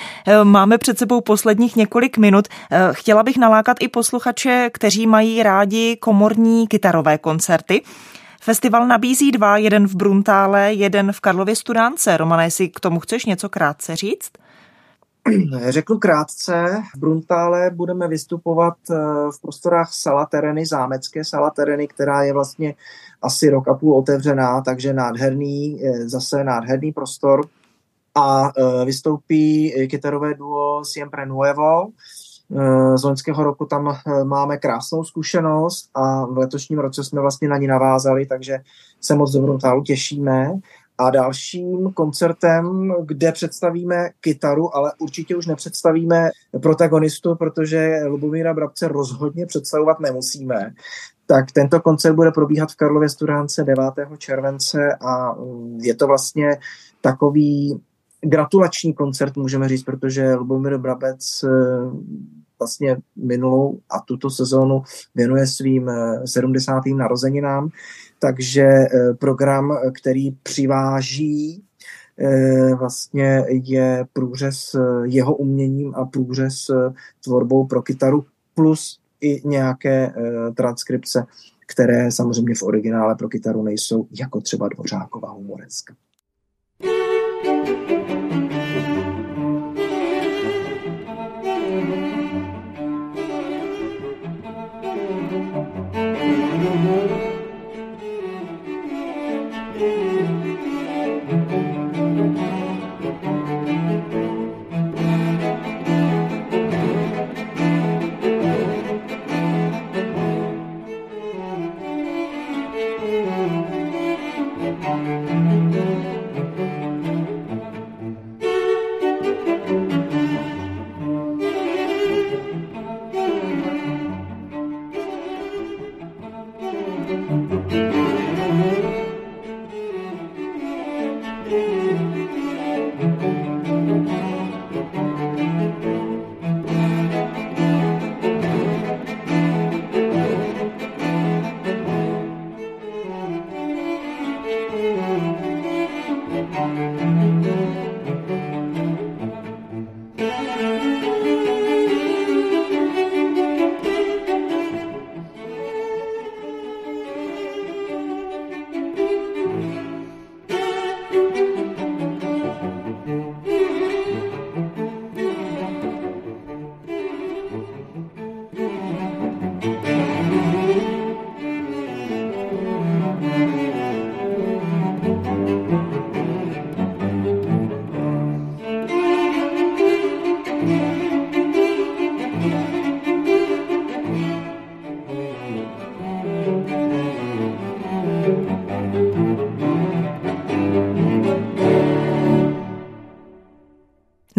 máme 0.42 0.78
před 0.78 0.98
sebou 0.98 1.20
posledních 1.20 1.76
několik 1.76 2.18
minut. 2.18 2.48
Chtěla 2.92 3.22
bych 3.22 3.36
nalákat 3.36 3.76
i 3.80 3.88
posluchače, 3.88 4.70
kteří 4.72 5.06
mají 5.06 5.42
rádi 5.42 5.96
komorní 6.00 6.66
kytarové 6.68 7.18
koncerty. 7.18 7.82
Festival 8.42 8.86
nabízí 8.86 9.32
dva, 9.32 9.56
jeden 9.56 9.86
v 9.86 9.94
Bruntále, 9.94 10.72
jeden 10.72 11.12
v 11.12 11.20
Karlově 11.20 11.56
Studánce. 11.56 12.16
Romane, 12.16 12.44
jestli 12.44 12.68
k 12.68 12.80
tomu 12.80 13.00
chceš 13.00 13.24
něco 13.24 13.48
krátce 13.48 13.96
říct? 13.96 14.30
Řeknu 15.68 15.98
krátce, 15.98 16.82
v 16.94 16.98
Bruntále 16.98 17.70
budeme 17.70 18.08
vystupovat 18.08 18.74
eh, 18.90 18.94
v 19.30 19.40
prostorách 19.42 19.92
Sala 19.92 20.26
Tereny, 20.26 20.66
zámecké 20.66 21.24
Sala 21.24 21.50
Tereny, 21.50 21.88
která 21.88 22.22
je 22.22 22.32
vlastně 22.32 22.74
asi 23.22 23.50
rok 23.50 23.68
a 23.68 23.74
půl 23.74 23.98
otevřená, 23.98 24.60
takže 24.60 24.92
nádherný, 24.92 25.80
eh, 25.84 26.08
zase 26.08 26.44
nádherný 26.44 26.92
prostor. 26.92 27.46
A 28.14 28.52
eh, 28.56 28.84
vystoupí 28.84 29.72
kytarové 29.90 30.34
duo 30.34 30.84
Siempre 30.84 31.26
Nuevo, 31.26 31.88
z 32.94 33.04
loňského 33.04 33.44
roku 33.44 33.66
tam 33.66 33.88
eh, 33.88 34.24
máme 34.24 34.56
krásnou 34.56 35.04
zkušenost 35.04 35.90
a 35.94 36.24
v 36.24 36.38
letošním 36.38 36.78
roce 36.78 37.04
jsme 37.04 37.20
vlastně 37.20 37.48
na 37.48 37.58
ní 37.58 37.66
navázali, 37.66 38.26
takže 38.26 38.58
se 39.00 39.14
moc 39.14 39.32
do 39.32 39.42
Bruntálu 39.42 39.82
těšíme. 39.82 40.52
A 40.98 41.10
dalším 41.10 41.92
koncertem, 41.92 42.94
kde 43.04 43.32
představíme 43.32 44.10
kytaru, 44.20 44.76
ale 44.76 44.92
určitě 44.98 45.36
už 45.36 45.46
nepředstavíme 45.46 46.30
protagonistu, 46.62 47.36
protože 47.36 48.00
Lubomíra 48.06 48.54
Brabce 48.54 48.88
rozhodně 48.88 49.46
představovat 49.46 50.00
nemusíme. 50.00 50.74
Tak 51.26 51.52
tento 51.52 51.80
koncert 51.80 52.14
bude 52.14 52.30
probíhat 52.30 52.72
v 52.72 52.76
Karlově 52.76 53.08
Studánce 53.08 53.64
9. 53.64 53.84
července 54.18 54.78
a 55.00 55.32
mm, 55.32 55.78
je 55.82 55.94
to 55.94 56.06
vlastně 56.06 56.58
takový 57.00 57.80
gratulační 58.20 58.94
koncert, 58.94 59.36
můžeme 59.36 59.68
říct, 59.68 59.82
protože 59.82 60.34
Lubomír 60.34 60.78
Brabec 60.78 61.44
eh, 61.44 61.48
vlastně 62.60 62.96
minulou 63.16 63.78
a 63.90 64.00
tuto 64.00 64.30
sezónu 64.30 64.82
věnuje 65.14 65.46
svým 65.46 65.90
70. 66.24 66.82
Eh, 66.86 66.94
narozeninám, 66.94 67.68
takže 68.18 68.62
eh, 68.62 69.14
program, 69.14 69.78
který 70.00 70.30
přiváží 70.30 71.62
vlastně 72.78 73.44
je 73.48 74.06
průřez 74.12 74.76
jeho 75.04 75.34
uměním 75.34 75.94
a 75.94 76.04
průřez 76.04 76.54
tvorbou 77.24 77.66
pro 77.66 77.82
kytaru 77.82 78.24
plus 78.54 79.00
i 79.20 79.48
nějaké 79.48 80.14
transkripce, 80.56 81.26
které 81.66 82.12
samozřejmě 82.12 82.54
v 82.54 82.62
originále 82.62 83.14
pro 83.14 83.28
kytaru 83.28 83.62
nejsou, 83.62 84.06
jako 84.20 84.40
třeba 84.40 84.68
Dvořáková 84.68 85.30
humoreska. 85.30 85.94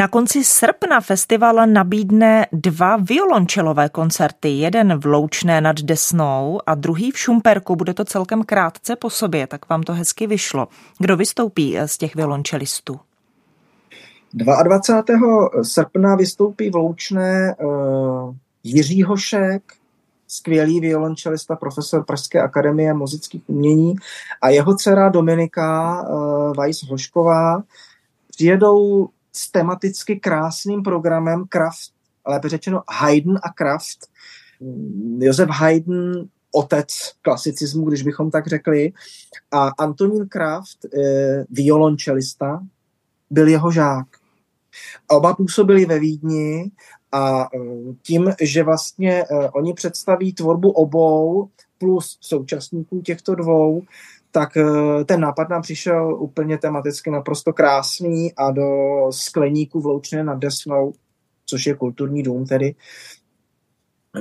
Na 0.01 0.07
konci 0.07 0.43
srpna 0.43 1.01
festival 1.01 1.67
nabídne 1.67 2.45
dva 2.51 2.97
violončelové 2.97 3.89
koncerty. 3.89 4.49
Jeden 4.49 4.99
v 4.99 5.05
Loučné 5.05 5.61
nad 5.61 5.81
Desnou 5.81 6.59
a 6.65 6.75
druhý 6.75 7.11
v 7.11 7.17
Šumperku. 7.17 7.75
Bude 7.75 7.93
to 7.93 8.05
celkem 8.05 8.43
krátce 8.43 8.95
po 8.95 9.09
sobě, 9.09 9.47
tak 9.47 9.69
vám 9.69 9.83
to 9.83 9.93
hezky 9.93 10.27
vyšlo. 10.27 10.67
Kdo 10.99 11.17
vystoupí 11.17 11.77
z 11.85 11.97
těch 11.97 12.15
violončelistů? 12.15 12.99
22. 14.33 15.49
srpna 15.63 16.15
vystoupí 16.15 16.69
v 16.69 16.75
Loučné 16.75 17.55
uh, 17.55 18.35
Jiří 18.63 19.03
Hošek, 19.03 19.63
skvělý 20.27 20.79
violončelista, 20.79 21.55
profesor 21.55 22.05
Pražské 22.05 22.41
akademie 22.41 22.93
muzických 22.93 23.43
umění 23.47 23.95
a 24.41 24.49
jeho 24.49 24.75
dcera 24.75 25.09
Dominika 25.09 26.01
uh, 26.01 26.53
Weiss 26.53 26.83
Hošková 26.89 27.63
přijedou 28.29 29.09
s 29.31 29.51
tematicky 29.51 30.15
krásným 30.15 30.83
programem 30.83 31.45
Kraft, 31.49 31.91
lépe 32.27 32.49
řečeno 32.49 32.83
Haydn 32.89 33.37
a 33.43 33.53
Kraft. 33.53 34.07
Josef 35.17 35.49
Haydn, 35.49 36.11
otec 36.51 37.11
klasicismu, 37.21 37.85
když 37.85 38.03
bychom 38.03 38.31
tak 38.31 38.47
řekli, 38.47 38.93
a 39.51 39.71
Antonín 39.77 40.27
Kraft, 40.27 40.85
eh, 40.85 41.45
violončelista, 41.49 42.63
byl 43.29 43.47
jeho 43.47 43.71
žák. 43.71 44.07
Oba 45.07 45.33
působili 45.33 45.85
ve 45.85 45.99
Vídni 45.99 46.71
a 47.11 47.43
eh, 47.43 47.59
tím, 48.01 48.33
že 48.41 48.63
vlastně 48.63 49.23
eh, 49.23 49.49
oni 49.49 49.73
představí 49.73 50.33
tvorbu 50.33 50.71
obou 50.71 51.49
plus 51.77 52.17
současníků 52.21 53.01
těchto 53.01 53.35
dvou, 53.35 53.81
tak 54.31 54.57
eh, 54.57 55.03
ten 55.05 55.19
nápad 55.19 55.49
nám 55.49 55.61
přišel 55.61 56.15
úplně 56.19 56.57
tematicky 56.57 57.11
naprosto 57.11 57.53
krásný 57.53 58.33
a 58.35 58.51
do 58.51 58.67
skleníku 59.09 59.81
vloučené 59.81 60.23
nad 60.23 60.35
Desnou, 60.39 60.93
což 61.45 61.65
je 61.65 61.75
kulturní 61.75 62.23
dům 62.23 62.45
tedy 62.45 62.75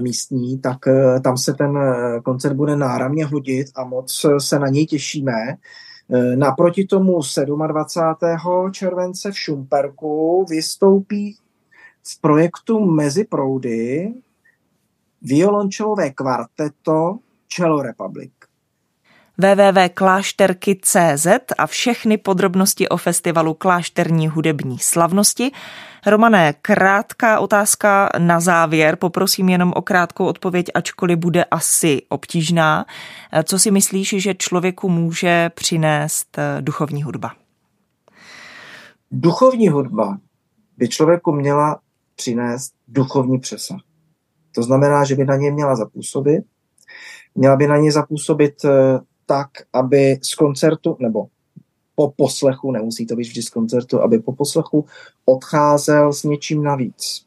místní, 0.01 0.59
tak 0.59 0.87
eh, 0.87 1.21
tam 1.21 1.39
se 1.39 1.55
ten 1.55 1.79
eh, 1.79 2.21
koncert 2.21 2.55
bude 2.55 2.77
náramně 2.77 3.27
hodit 3.27 3.67
a 3.75 3.85
moc 3.85 4.27
se 4.39 4.59
na 4.59 4.69
něj 4.69 4.87
těšíme. 4.87 5.33
Naproti 6.37 6.87
tomu 6.87 7.21
27. 7.67 8.73
července 8.73 9.33
v 9.33 9.39
Šumperku 9.39 10.45
vystoupí 10.49 11.37
v 12.03 12.21
projektu 12.21 12.81
Mezi 12.81 13.25
proudy 13.25 14.15
violončelové 15.23 16.11
kvarteto 16.11 17.19
Cello 17.49 17.83
Republic 17.83 18.33
www.klášterky.cz 19.41 21.27
a 21.59 21.67
všechny 21.67 22.19
podrobnosti 22.19 22.89
o 22.89 22.97
festivalu 22.97 23.55
Klášterní 23.55 24.29
hudební 24.29 24.79
slavnosti. 24.79 25.51
Romané, 26.07 26.55
krátká 26.63 27.41
otázka 27.41 28.09
na 28.19 28.41
závěr. 28.41 28.97
Poprosím 28.97 29.49
jenom 29.49 29.73
o 29.77 29.83
krátkou 29.83 30.25
odpověď, 30.27 30.67
ačkoliv 30.75 31.19
bude 31.19 31.45
asi 31.45 32.03
obtížná. 32.09 32.87
Co 33.45 33.59
si 33.59 33.71
myslíš, 33.71 34.15
že 34.19 34.35
člověku 34.35 34.89
může 34.89 35.51
přinést 35.55 36.39
eh, 36.39 36.63
duchovní 36.63 37.03
hudba? 37.03 37.33
Duchovní 39.11 39.69
hudba 39.69 40.19
by 40.77 40.89
člověku 40.89 41.33
měla 41.33 41.81
přinést 42.17 42.73
duchovní 42.89 43.39
přesah. 43.39 43.81
To 44.55 44.63
znamená, 44.63 45.05
že 45.05 45.15
by 45.15 45.25
na 45.25 45.37
ně 45.37 45.51
měla 45.51 45.77
zapůsobit, 45.77 46.45
měla 47.35 47.57
by 47.57 47.67
na 47.67 47.77
ně 47.77 47.93
zapůsobit 47.93 48.65
eh, 48.65 49.01
tak, 49.31 49.51
aby 49.73 50.19
z 50.23 50.35
koncertu, 50.35 50.97
nebo 50.99 51.27
po 51.95 52.11
poslechu, 52.17 52.73
nemusí 52.73 53.07
to 53.07 53.17
být 53.17 53.31
vždy 53.31 53.43
z 53.43 53.51
koncertu, 53.51 54.03
aby 54.03 54.19
po 54.19 54.33
poslechu 54.33 54.85
odcházel 55.25 56.13
s 56.13 56.23
něčím 56.23 56.63
navíc. 56.63 57.27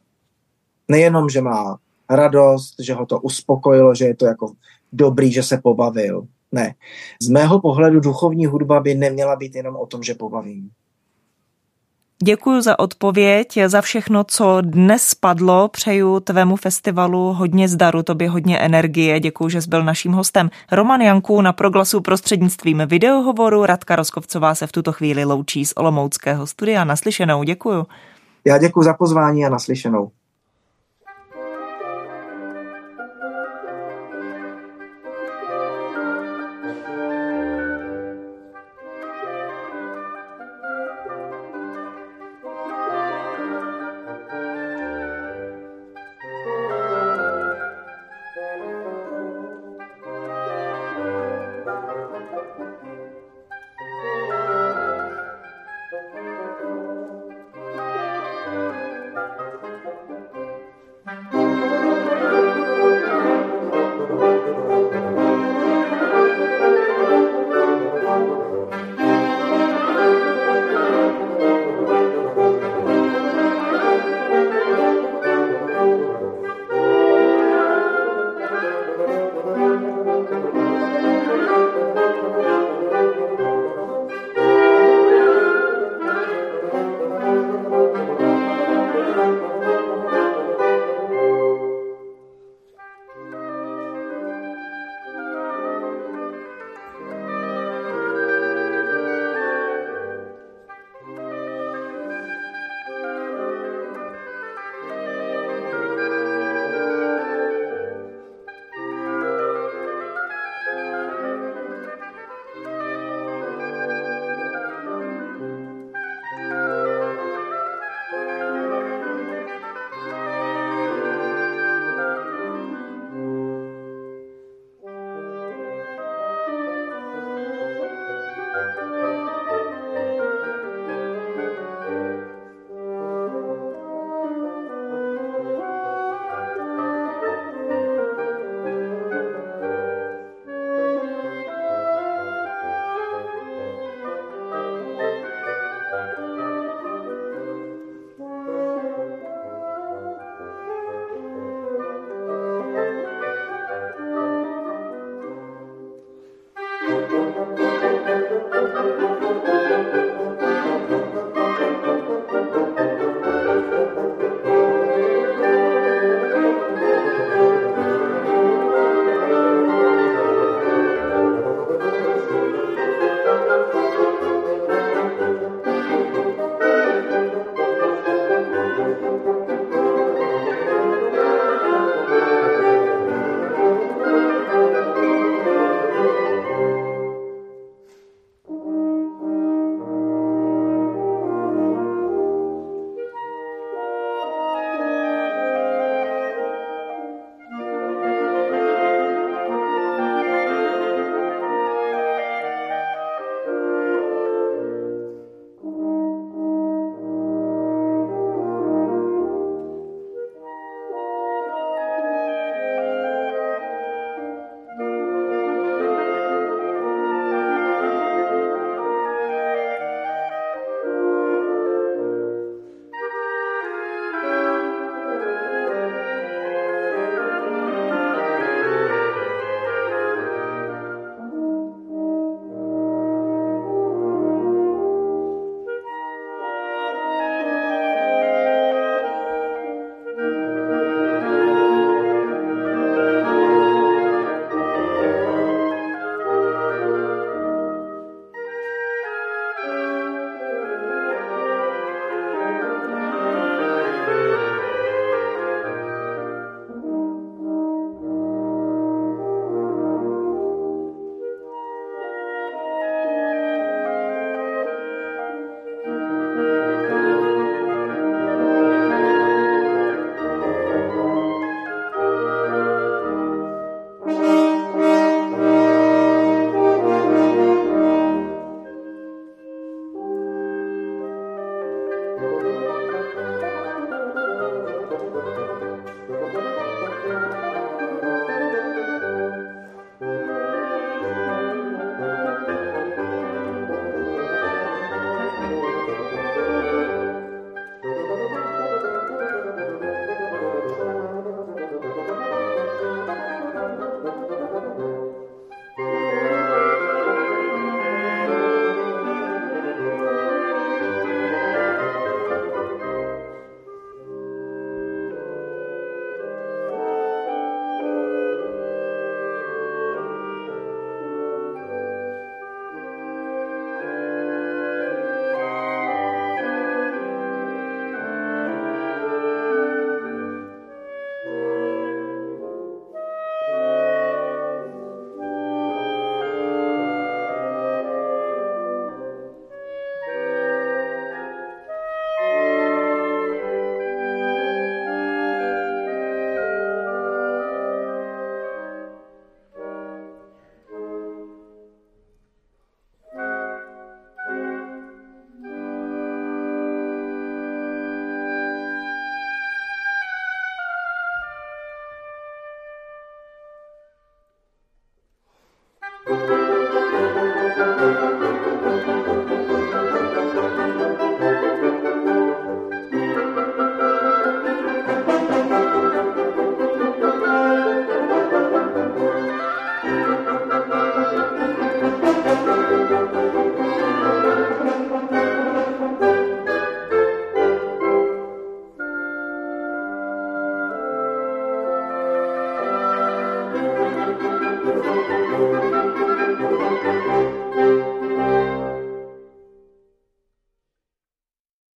Nejenom, 0.88 1.30
že 1.30 1.41
má 1.41 1.80
radost, 2.10 2.76
že 2.80 2.93
ho 2.93 3.06
to 3.06 3.20
uspokojilo, 3.20 3.95
že 3.95 4.06
je 4.06 4.16
to 4.16 4.26
jako 4.26 4.51
dobrý, 4.91 5.32
že 5.32 5.43
se 5.43 5.58
pobavil. 5.58 6.28
Ne. 6.51 6.76
Z 7.22 7.30
mého 7.30 7.60
pohledu 7.60 7.99
duchovní 7.99 8.45
hudba 8.45 8.80
by 8.80 8.95
neměla 8.95 9.36
být 9.36 9.56
jenom 9.56 9.76
o 9.76 9.86
tom, 9.86 10.04
že 10.04 10.14
pobavím. 10.14 10.70
Děkuji 12.26 12.61
za 12.61 12.80
odpověď, 12.80 13.59
za 13.67 13.82
všechno, 13.82 14.24
co 14.24 14.57
dnes 14.61 15.03
spadlo. 15.03 15.67
Přeju 15.67 16.19
tvému 16.19 16.55
festivalu 16.55 17.34
hodně 17.34 17.67
zdaru, 17.67 18.03
tobě 18.03 18.30
hodně 18.30 18.59
energie. 18.59 19.19
Děkuji, 19.19 19.49
že 19.49 19.61
jsi 19.61 19.69
byl 19.69 19.84
naším 19.84 20.11
hostem. 20.11 20.49
Roman 20.71 21.01
Janku 21.01 21.41
na 21.41 21.53
proglasu 21.53 22.01
prostřednictvím 22.01 22.84
videohovoru. 22.86 23.65
Radka 23.65 23.95
Roskovcová 23.95 24.55
se 24.55 24.67
v 24.67 24.71
tuto 24.71 24.91
chvíli 24.91 25.26
loučí 25.26 25.65
z 25.65 25.74
Olomouckého 25.76 26.47
studia. 26.47 26.84
Naslyšenou, 26.84 27.43
děkuji. 27.43 27.86
Já 28.45 28.57
děkuji 28.57 28.84
za 28.84 28.93
pozvání 28.93 29.45
a 29.45 29.49
naslyšenou. 29.49 30.11